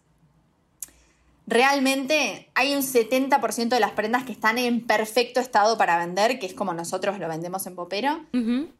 [1.46, 6.46] realmente hay un 70% de las prendas que están en perfecto estado para vender, que
[6.46, 8.20] es como nosotros lo vendemos en Popero.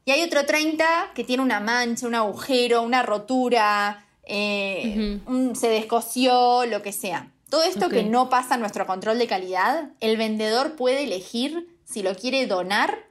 [0.04, 5.68] Y hay otro 30 que tiene una mancha, un agujero, una rotura, eh, un- se
[5.68, 7.30] descosió, lo que sea.
[7.48, 12.14] Todo esto que no pasa nuestro control de calidad, el vendedor puede elegir si lo
[12.16, 13.06] quiere donar.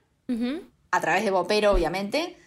[0.92, 2.38] A través de Bopero, obviamente,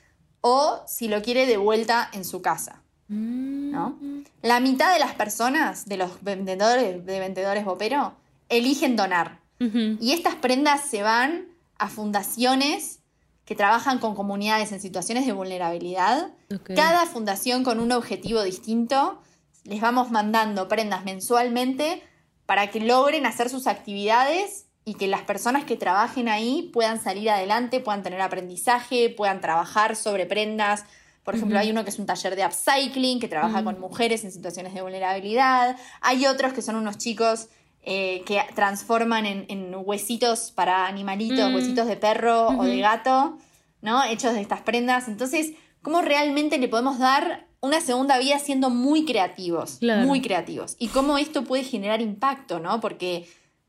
[0.41, 2.83] o si lo quiere de vuelta en su casa.
[3.09, 3.71] Mm.
[3.71, 3.99] ¿no?
[4.43, 8.15] La mitad de las personas, de los vendedores, de vendedores Bopero,
[8.49, 9.41] eligen donar.
[9.61, 13.01] Y estas prendas se van a fundaciones
[13.45, 16.31] que trabajan con comunidades en situaciones de vulnerabilidad.
[16.77, 19.21] Cada fundación con un objetivo distinto.
[19.65, 22.05] Les vamos mandando prendas mensualmente
[22.47, 27.29] para que logren hacer sus actividades y que las personas que trabajen ahí puedan salir
[27.29, 30.85] adelante, puedan tener aprendizaje, puedan trabajar sobre prendas.
[31.25, 34.33] Por ejemplo, hay uno que es un taller de upcycling que trabaja con mujeres en
[34.33, 35.77] situaciones de vulnerabilidad.
[36.01, 37.49] Hay otros que son unos chicos
[37.83, 41.55] eh, que transforman en, en huesitos para animalitos, Mm.
[41.55, 43.37] huesitos de perro o de gato,
[43.83, 44.03] ¿no?
[44.05, 45.07] Hechos de estas prendas.
[45.07, 49.77] Entonces, ¿cómo realmente le podemos dar una segunda vida siendo muy creativos?
[49.81, 50.07] Claro.
[50.07, 50.77] Muy creativos.
[50.79, 52.81] Y cómo esto puede generar impacto, ¿no?
[52.81, 53.29] Porque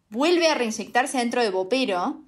[0.10, 2.22] vuelve a reinyectarse dentro de Bopero.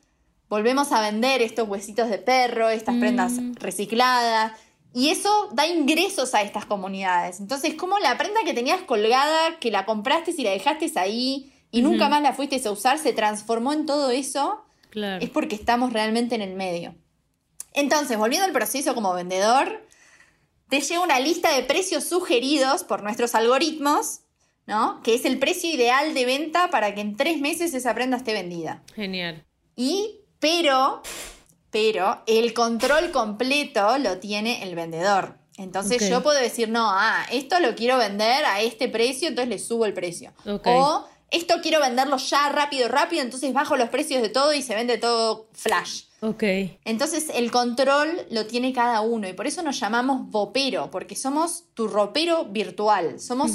[0.49, 2.99] Volvemos a vender estos huesitos de perro, estas Mm.
[2.99, 4.53] prendas recicladas.
[4.93, 7.39] Y eso da ingresos a estas comunidades.
[7.39, 11.81] Entonces, como la prenda que tenías colgada, que la compraste y la dejaste ahí y
[11.81, 15.23] nunca más la fuiste a usar, se transformó en todo eso, Claro.
[15.23, 16.93] es porque estamos realmente en el medio.
[17.73, 19.87] Entonces, volviendo al proceso como vendedor,
[20.67, 24.19] te llega una lista de precios sugeridos por nuestros algoritmos,
[24.71, 25.01] ¿no?
[25.03, 28.31] Que es el precio ideal de venta para que en tres meses esa prenda esté
[28.31, 28.81] vendida.
[28.95, 29.43] Genial.
[29.75, 31.01] Y, pero,
[31.71, 35.35] pero, el control completo lo tiene el vendedor.
[35.57, 39.59] Entonces yo puedo decir, no, ah, esto lo quiero vender a este precio, entonces le
[39.59, 40.31] subo el precio.
[40.45, 40.65] Ok.
[40.67, 44.73] O esto quiero venderlo ya rápido, rápido, entonces bajo los precios de todo y se
[44.73, 46.03] vende todo flash.
[46.21, 46.43] Ok.
[46.85, 51.65] Entonces el control lo tiene cada uno y por eso nos llamamos Vopero, porque somos
[51.73, 53.19] tu ropero virtual.
[53.19, 53.51] Somos.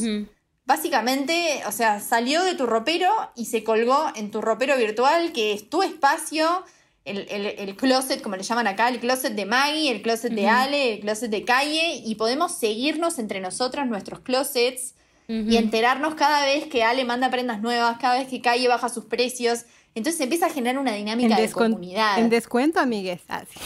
[0.66, 5.52] Básicamente, o sea, salió de tu ropero y se colgó en tu ropero virtual, que
[5.52, 6.64] es tu espacio,
[7.04, 10.42] el, el- el closet, como le llaman acá, el closet de Maggie, el closet de.
[10.48, 14.94] Ale, el closet de Calle, y podemos seguirnos entre nosotras, nuestros closets,
[15.28, 19.06] y enterarnos cada vez que Ale manda prendas nuevas, cada vez que Calle baja sus
[19.06, 19.64] precios.
[19.96, 22.18] Entonces empieza a generar una dinámica de comunidad.
[22.18, 23.22] en descuento, amigues.
[23.30, 23.58] Ah, sí.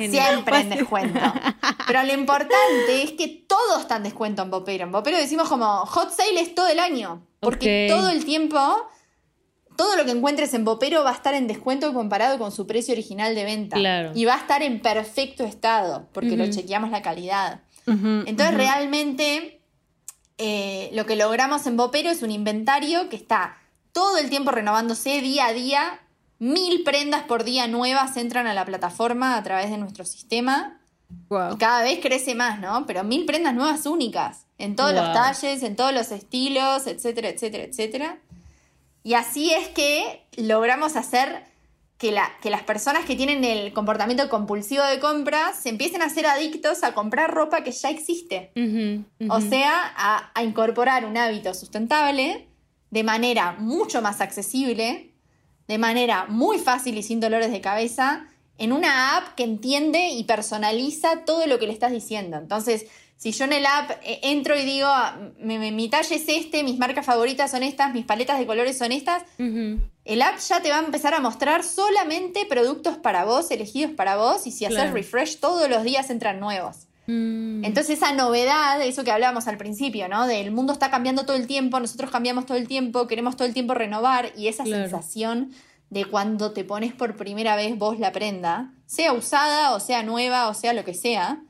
[0.10, 1.20] Siempre en descuento.
[1.86, 4.84] Pero lo importante es que todo está en descuento en Bopero.
[4.84, 7.22] En Bopero decimos como hot sale es todo el año.
[7.40, 8.58] Porque todo el tiempo,
[9.76, 12.94] todo lo que encuentres en Bopero va a estar en descuento comparado con su precio
[12.94, 13.76] original de venta.
[13.76, 14.12] Claro.
[14.14, 17.60] Y va a estar en perfecto estado, porque lo chequeamos la calidad.
[17.86, 19.60] Entonces realmente
[20.38, 23.58] eh, lo que logramos en Bopero es un inventario que está
[23.92, 26.00] todo el tiempo renovándose día a día.
[26.38, 30.80] Mil prendas por día nuevas entran a la plataforma a través de nuestro sistema.
[31.54, 32.86] Y cada vez crece más, ¿no?
[32.86, 37.64] Pero mil prendas nuevas únicas, en todos los talles, en todos los estilos, etcétera, etcétera,
[37.64, 38.18] etcétera.
[39.02, 41.44] Y así es que logramos hacer
[41.96, 46.10] que, la, que las personas que tienen el comportamiento compulsivo de compra se empiecen a
[46.10, 48.52] ser adictos a comprar ropa que ya existe.
[49.28, 52.47] O sea, a, a incorporar un hábito sustentable
[52.90, 55.12] de manera mucho más accesible,
[55.66, 58.26] de manera muy fácil y sin dolores de cabeza,
[58.56, 62.36] en una app que entiende y personaliza todo lo que le estás diciendo.
[62.36, 62.86] Entonces,
[63.16, 66.78] si yo en el app eh, entro y digo, ah, mi, talle es este, mis
[66.78, 70.78] marcas favoritas son estas, mis paletas de colores son estas, el app ya te va
[70.78, 75.38] a empezar a mostrar solamente productos para vos, elegidos para vos, y si haces refresh
[75.38, 76.87] todos los días entran nuevos.
[77.08, 77.64] Mm.
[77.64, 80.26] Entonces esa novedad, eso que hablábamos al principio, ¿no?
[80.26, 83.54] Del mundo está cambiando todo el tiempo, nosotros cambiamos todo el tiempo, queremos todo el
[83.54, 85.52] tiempo renovar, y esa sensación
[85.88, 90.48] de cuando te pones por primera vez vos la prenda, sea usada o sea nueva
[90.48, 91.40] o sea lo que sea,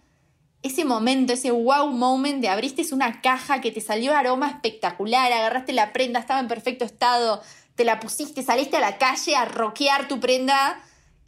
[0.63, 5.73] ese momento, ese wow moment de abriste una caja que te salió aroma espectacular, agarraste
[5.73, 7.43] la prenda, estaba en perfecto estado,
[7.75, 10.81] te la pusiste, saliste a la calle a roquear tu prenda,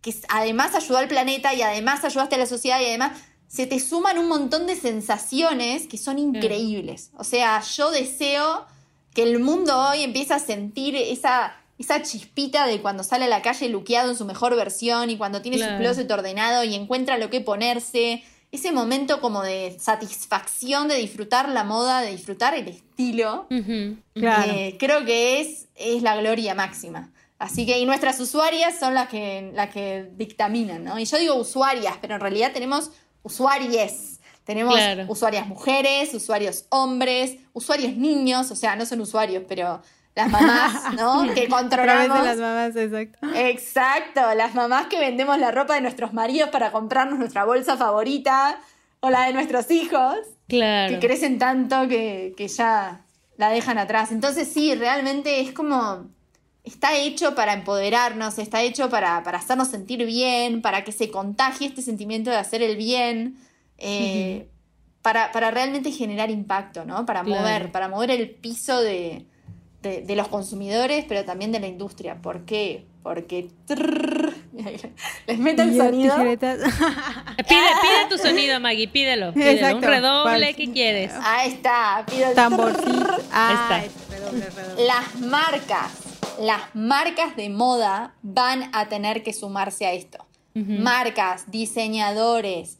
[0.02, 3.12] que además ayudó al planeta y además ayudaste a la sociedad y además
[3.50, 7.10] se te suman un montón de sensaciones que son increíbles.
[7.16, 8.64] O sea, yo deseo
[9.12, 13.42] que el mundo hoy empiece a sentir esa, esa chispita de cuando sale a la
[13.42, 17.28] calle luqueado en su mejor versión y cuando tiene su closet ordenado y encuentra lo
[17.28, 18.22] que ponerse
[18.52, 25.04] ese momento como de satisfacción de disfrutar la moda, de disfrutar el estilo, eh, creo
[25.04, 27.10] que es, es la gloria máxima.
[27.40, 31.00] Así que, y nuestras usuarias son las que, las que dictaminan, ¿no?
[31.00, 32.92] Y yo digo usuarias, pero en realidad tenemos
[33.22, 34.20] usuaries.
[34.44, 34.74] Tenemos
[35.08, 39.80] usuarias mujeres, usuarios hombres, usuarios niños, o sea, no son usuarios, pero
[40.14, 41.24] las mamás, ¿no?
[41.34, 42.18] Que controlamos.
[42.18, 43.18] A de las mamás, exacto.
[43.34, 48.58] Exacto, las mamás que vendemos la ropa de nuestros maridos para comprarnos nuestra bolsa favorita
[49.00, 50.16] o la de nuestros hijos.
[50.48, 50.94] Claro.
[50.94, 53.02] Que crecen tanto que, ya
[53.36, 54.12] la dejan atrás.
[54.12, 56.08] Entonces sí, realmente es como...
[56.62, 61.82] Está hecho para empoderarnos, está hecho para, hacernos sentir bien, para que se contagie este
[61.82, 63.38] sentimiento de hacer el bien,
[63.78, 64.48] eh,
[65.02, 67.06] para, realmente generar impacto, ¿no?
[67.06, 69.24] Para mover, para mover el piso de,
[69.82, 72.16] de, los consumidores, pero también de la industria.
[72.16, 72.84] ¿Por qué?
[73.02, 73.48] Porque
[75.26, 76.16] les meto el sonido.
[76.18, 76.36] pide,
[77.46, 79.32] pide tu sonido, Maggie, pídelo.
[79.32, 79.76] pídelo.
[79.76, 81.12] Un redoble, ¿qué quieres?
[81.22, 83.16] Ahí está, pido Tamborcito.
[83.32, 84.46] Ah, redoble,
[84.86, 86.09] Las marcas,
[86.40, 90.26] las marcas de moda van a tener que sumarse a esto.
[90.52, 92.78] Marcas, diseñadores,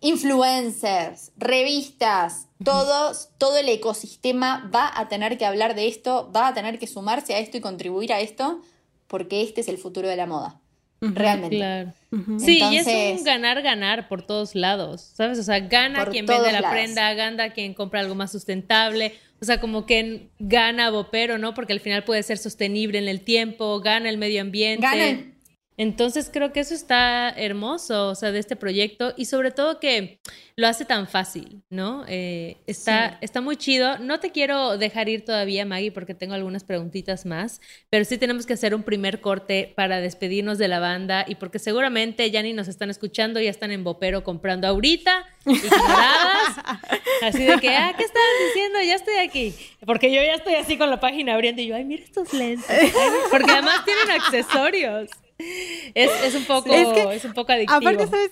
[0.00, 6.54] influencers, revistas, todos, todo el ecosistema va a tener que hablar de esto, va a
[6.54, 8.60] tener que sumarse a esto y contribuir a esto,
[9.08, 10.60] porque este es el futuro de la moda.
[11.00, 11.56] Realmente.
[11.56, 11.92] Claro.
[12.38, 12.86] Sí, y es
[13.18, 15.38] un ganar-ganar por todos lados, ¿sabes?
[15.38, 19.60] O sea, gana quien vende la prenda, gana quien compra algo más sustentable, o sea,
[19.60, 21.54] como que gana Bopero, ¿no?
[21.54, 24.86] Porque al final puede ser sostenible en el tiempo, gana el medio ambiente.
[24.86, 25.31] Gana
[25.78, 30.20] entonces creo que eso está hermoso, o sea, de este proyecto y sobre todo que
[30.54, 32.04] lo hace tan fácil, ¿no?
[32.08, 33.98] Eh, está, está muy chido.
[33.98, 38.44] No te quiero dejar ir todavía, Maggie, porque tengo algunas preguntitas más, pero sí tenemos
[38.44, 42.52] que hacer un primer corte para despedirnos de la banda y porque seguramente ya ni
[42.52, 46.80] nos están escuchando, ya están en Bopero comprando ahorita, ignoradas,
[47.22, 48.78] así de que, ah, ¿qué estabas diciendo?
[48.82, 49.54] Ya estoy aquí.
[49.86, 52.92] Porque yo ya estoy así con la página abriendo y yo, ay, mira estos lentes.
[53.30, 55.08] porque además tienen accesorios.
[55.94, 57.78] Es, un poco, es, un poco adictivo.
[57.78, 58.30] Aparte, ¿sabes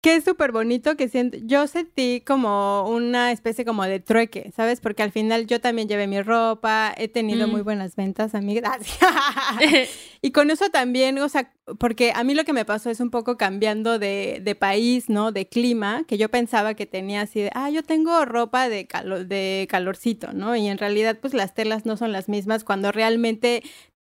[0.00, 0.96] qué es súper bonito?
[0.96, 4.80] Que siento, yo sentí como una especie como de trueque, ¿sabes?
[4.80, 7.64] Porque al final yo también llevé mi ropa, he tenido muy mm.
[7.64, 8.78] buenas ventas, amigas.
[10.22, 13.10] y con eso también, o sea, porque a mí lo que me pasó es un
[13.10, 15.32] poco cambiando de, de, país, ¿no?
[15.32, 19.26] De clima, que yo pensaba que tenía así de, ah, yo tengo ropa de, calor,
[19.26, 20.56] de calorcito, ¿no?
[20.56, 23.62] Y en realidad, pues las telas no son las mismas cuando realmente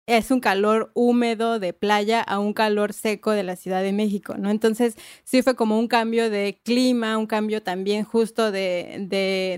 [0.08, 4.36] es un calor húmedo de playa a un calor seco de la Ciudad de México,
[4.38, 4.52] ¿no?
[4.52, 9.08] Entonces sí fue como un cambio de clima, un cambio también justo de,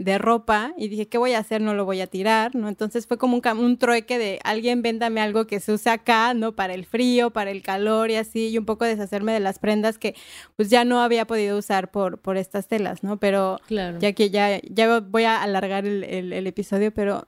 [0.02, 1.62] de, ropa y dije, ¿qué voy a hacer?
[1.62, 2.70] No lo voy a tirar, ¿no?
[2.70, 6.56] Entonces fue como un, un trueque de alguien véndame algo que se usa acá, ¿no?
[6.56, 9.98] Para el frío, para el calor y así, y un poco deshacerme de las prendas
[9.98, 10.16] que
[10.56, 13.20] pues ya no había podido usar por, por estas telas, ¿no?
[13.20, 14.00] Pero claro.
[14.00, 17.28] ya que ya, ya voy a alargar el, el, el episodio, pero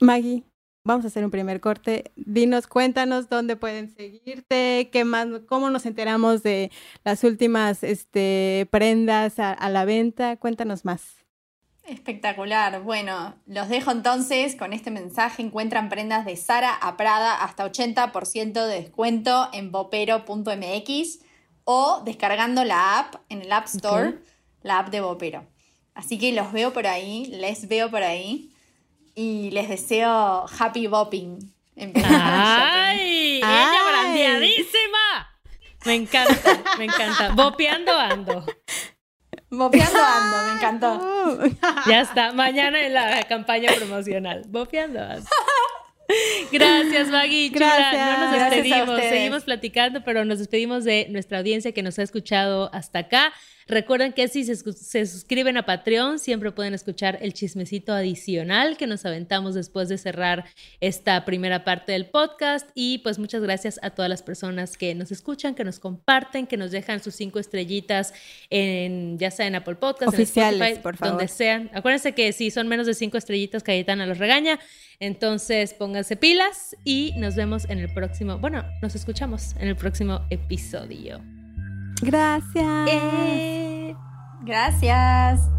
[0.00, 0.44] Maggie,
[0.86, 2.12] vamos a hacer un primer corte.
[2.16, 6.70] Dinos, cuéntanos dónde pueden seguirte, qué más, cómo nos enteramos de
[7.04, 10.36] las últimas este, prendas a, a la venta.
[10.36, 11.16] Cuéntanos más.
[11.82, 12.82] Espectacular.
[12.82, 15.42] Bueno, los dejo entonces con este mensaje.
[15.42, 21.18] Encuentran prendas de Sara a Prada hasta 80% de descuento en bopero.mx
[21.64, 24.18] o descargando la app en el App Store,
[24.62, 25.44] la app de Bopero.
[25.94, 28.52] Así que los veo por ahí, les veo por ahí
[29.16, 31.52] y les deseo happy bopping.
[32.04, 33.38] ¡Ay!
[33.38, 35.32] ¡Ella brandeadísima!
[35.84, 37.30] Me encanta, me encanta.
[37.34, 38.44] Bopeando ando.
[39.50, 41.56] Bopeando ando, me encantó.
[41.86, 44.42] Ya está, mañana en la campaña promocional.
[44.48, 45.28] Bopeando ando.
[46.52, 47.48] Gracias, Maggie.
[47.48, 48.18] Gracias.
[48.18, 49.00] No nos despedimos.
[49.00, 53.32] Seguimos platicando, pero nos despedimos de nuestra audiencia que nos ha escuchado hasta acá.
[53.68, 58.86] Recuerden que si se, se, suscriben a Patreon, siempre pueden escuchar el chismecito adicional que
[58.86, 60.44] nos aventamos después de cerrar
[60.80, 62.70] esta primera parte del podcast.
[62.74, 66.56] Y pues muchas gracias a todas las personas que nos escuchan, que nos comparten, que
[66.56, 68.14] nos dejan sus cinco estrellitas
[68.50, 71.16] en, ya sea en Apple Podcast, Oficiales, en Spotify, por favor.
[71.16, 71.68] donde sean.
[71.74, 74.60] Acuérdense que si son menos de cinco estrellitas, Cayetana los regaña.
[75.00, 80.24] Entonces pónganse pilas y nos vemos en el próximo, bueno, nos escuchamos en el próximo
[80.30, 81.35] episodio.
[82.02, 82.88] Gracias.
[82.88, 83.96] Eh.
[84.42, 85.50] Gracias.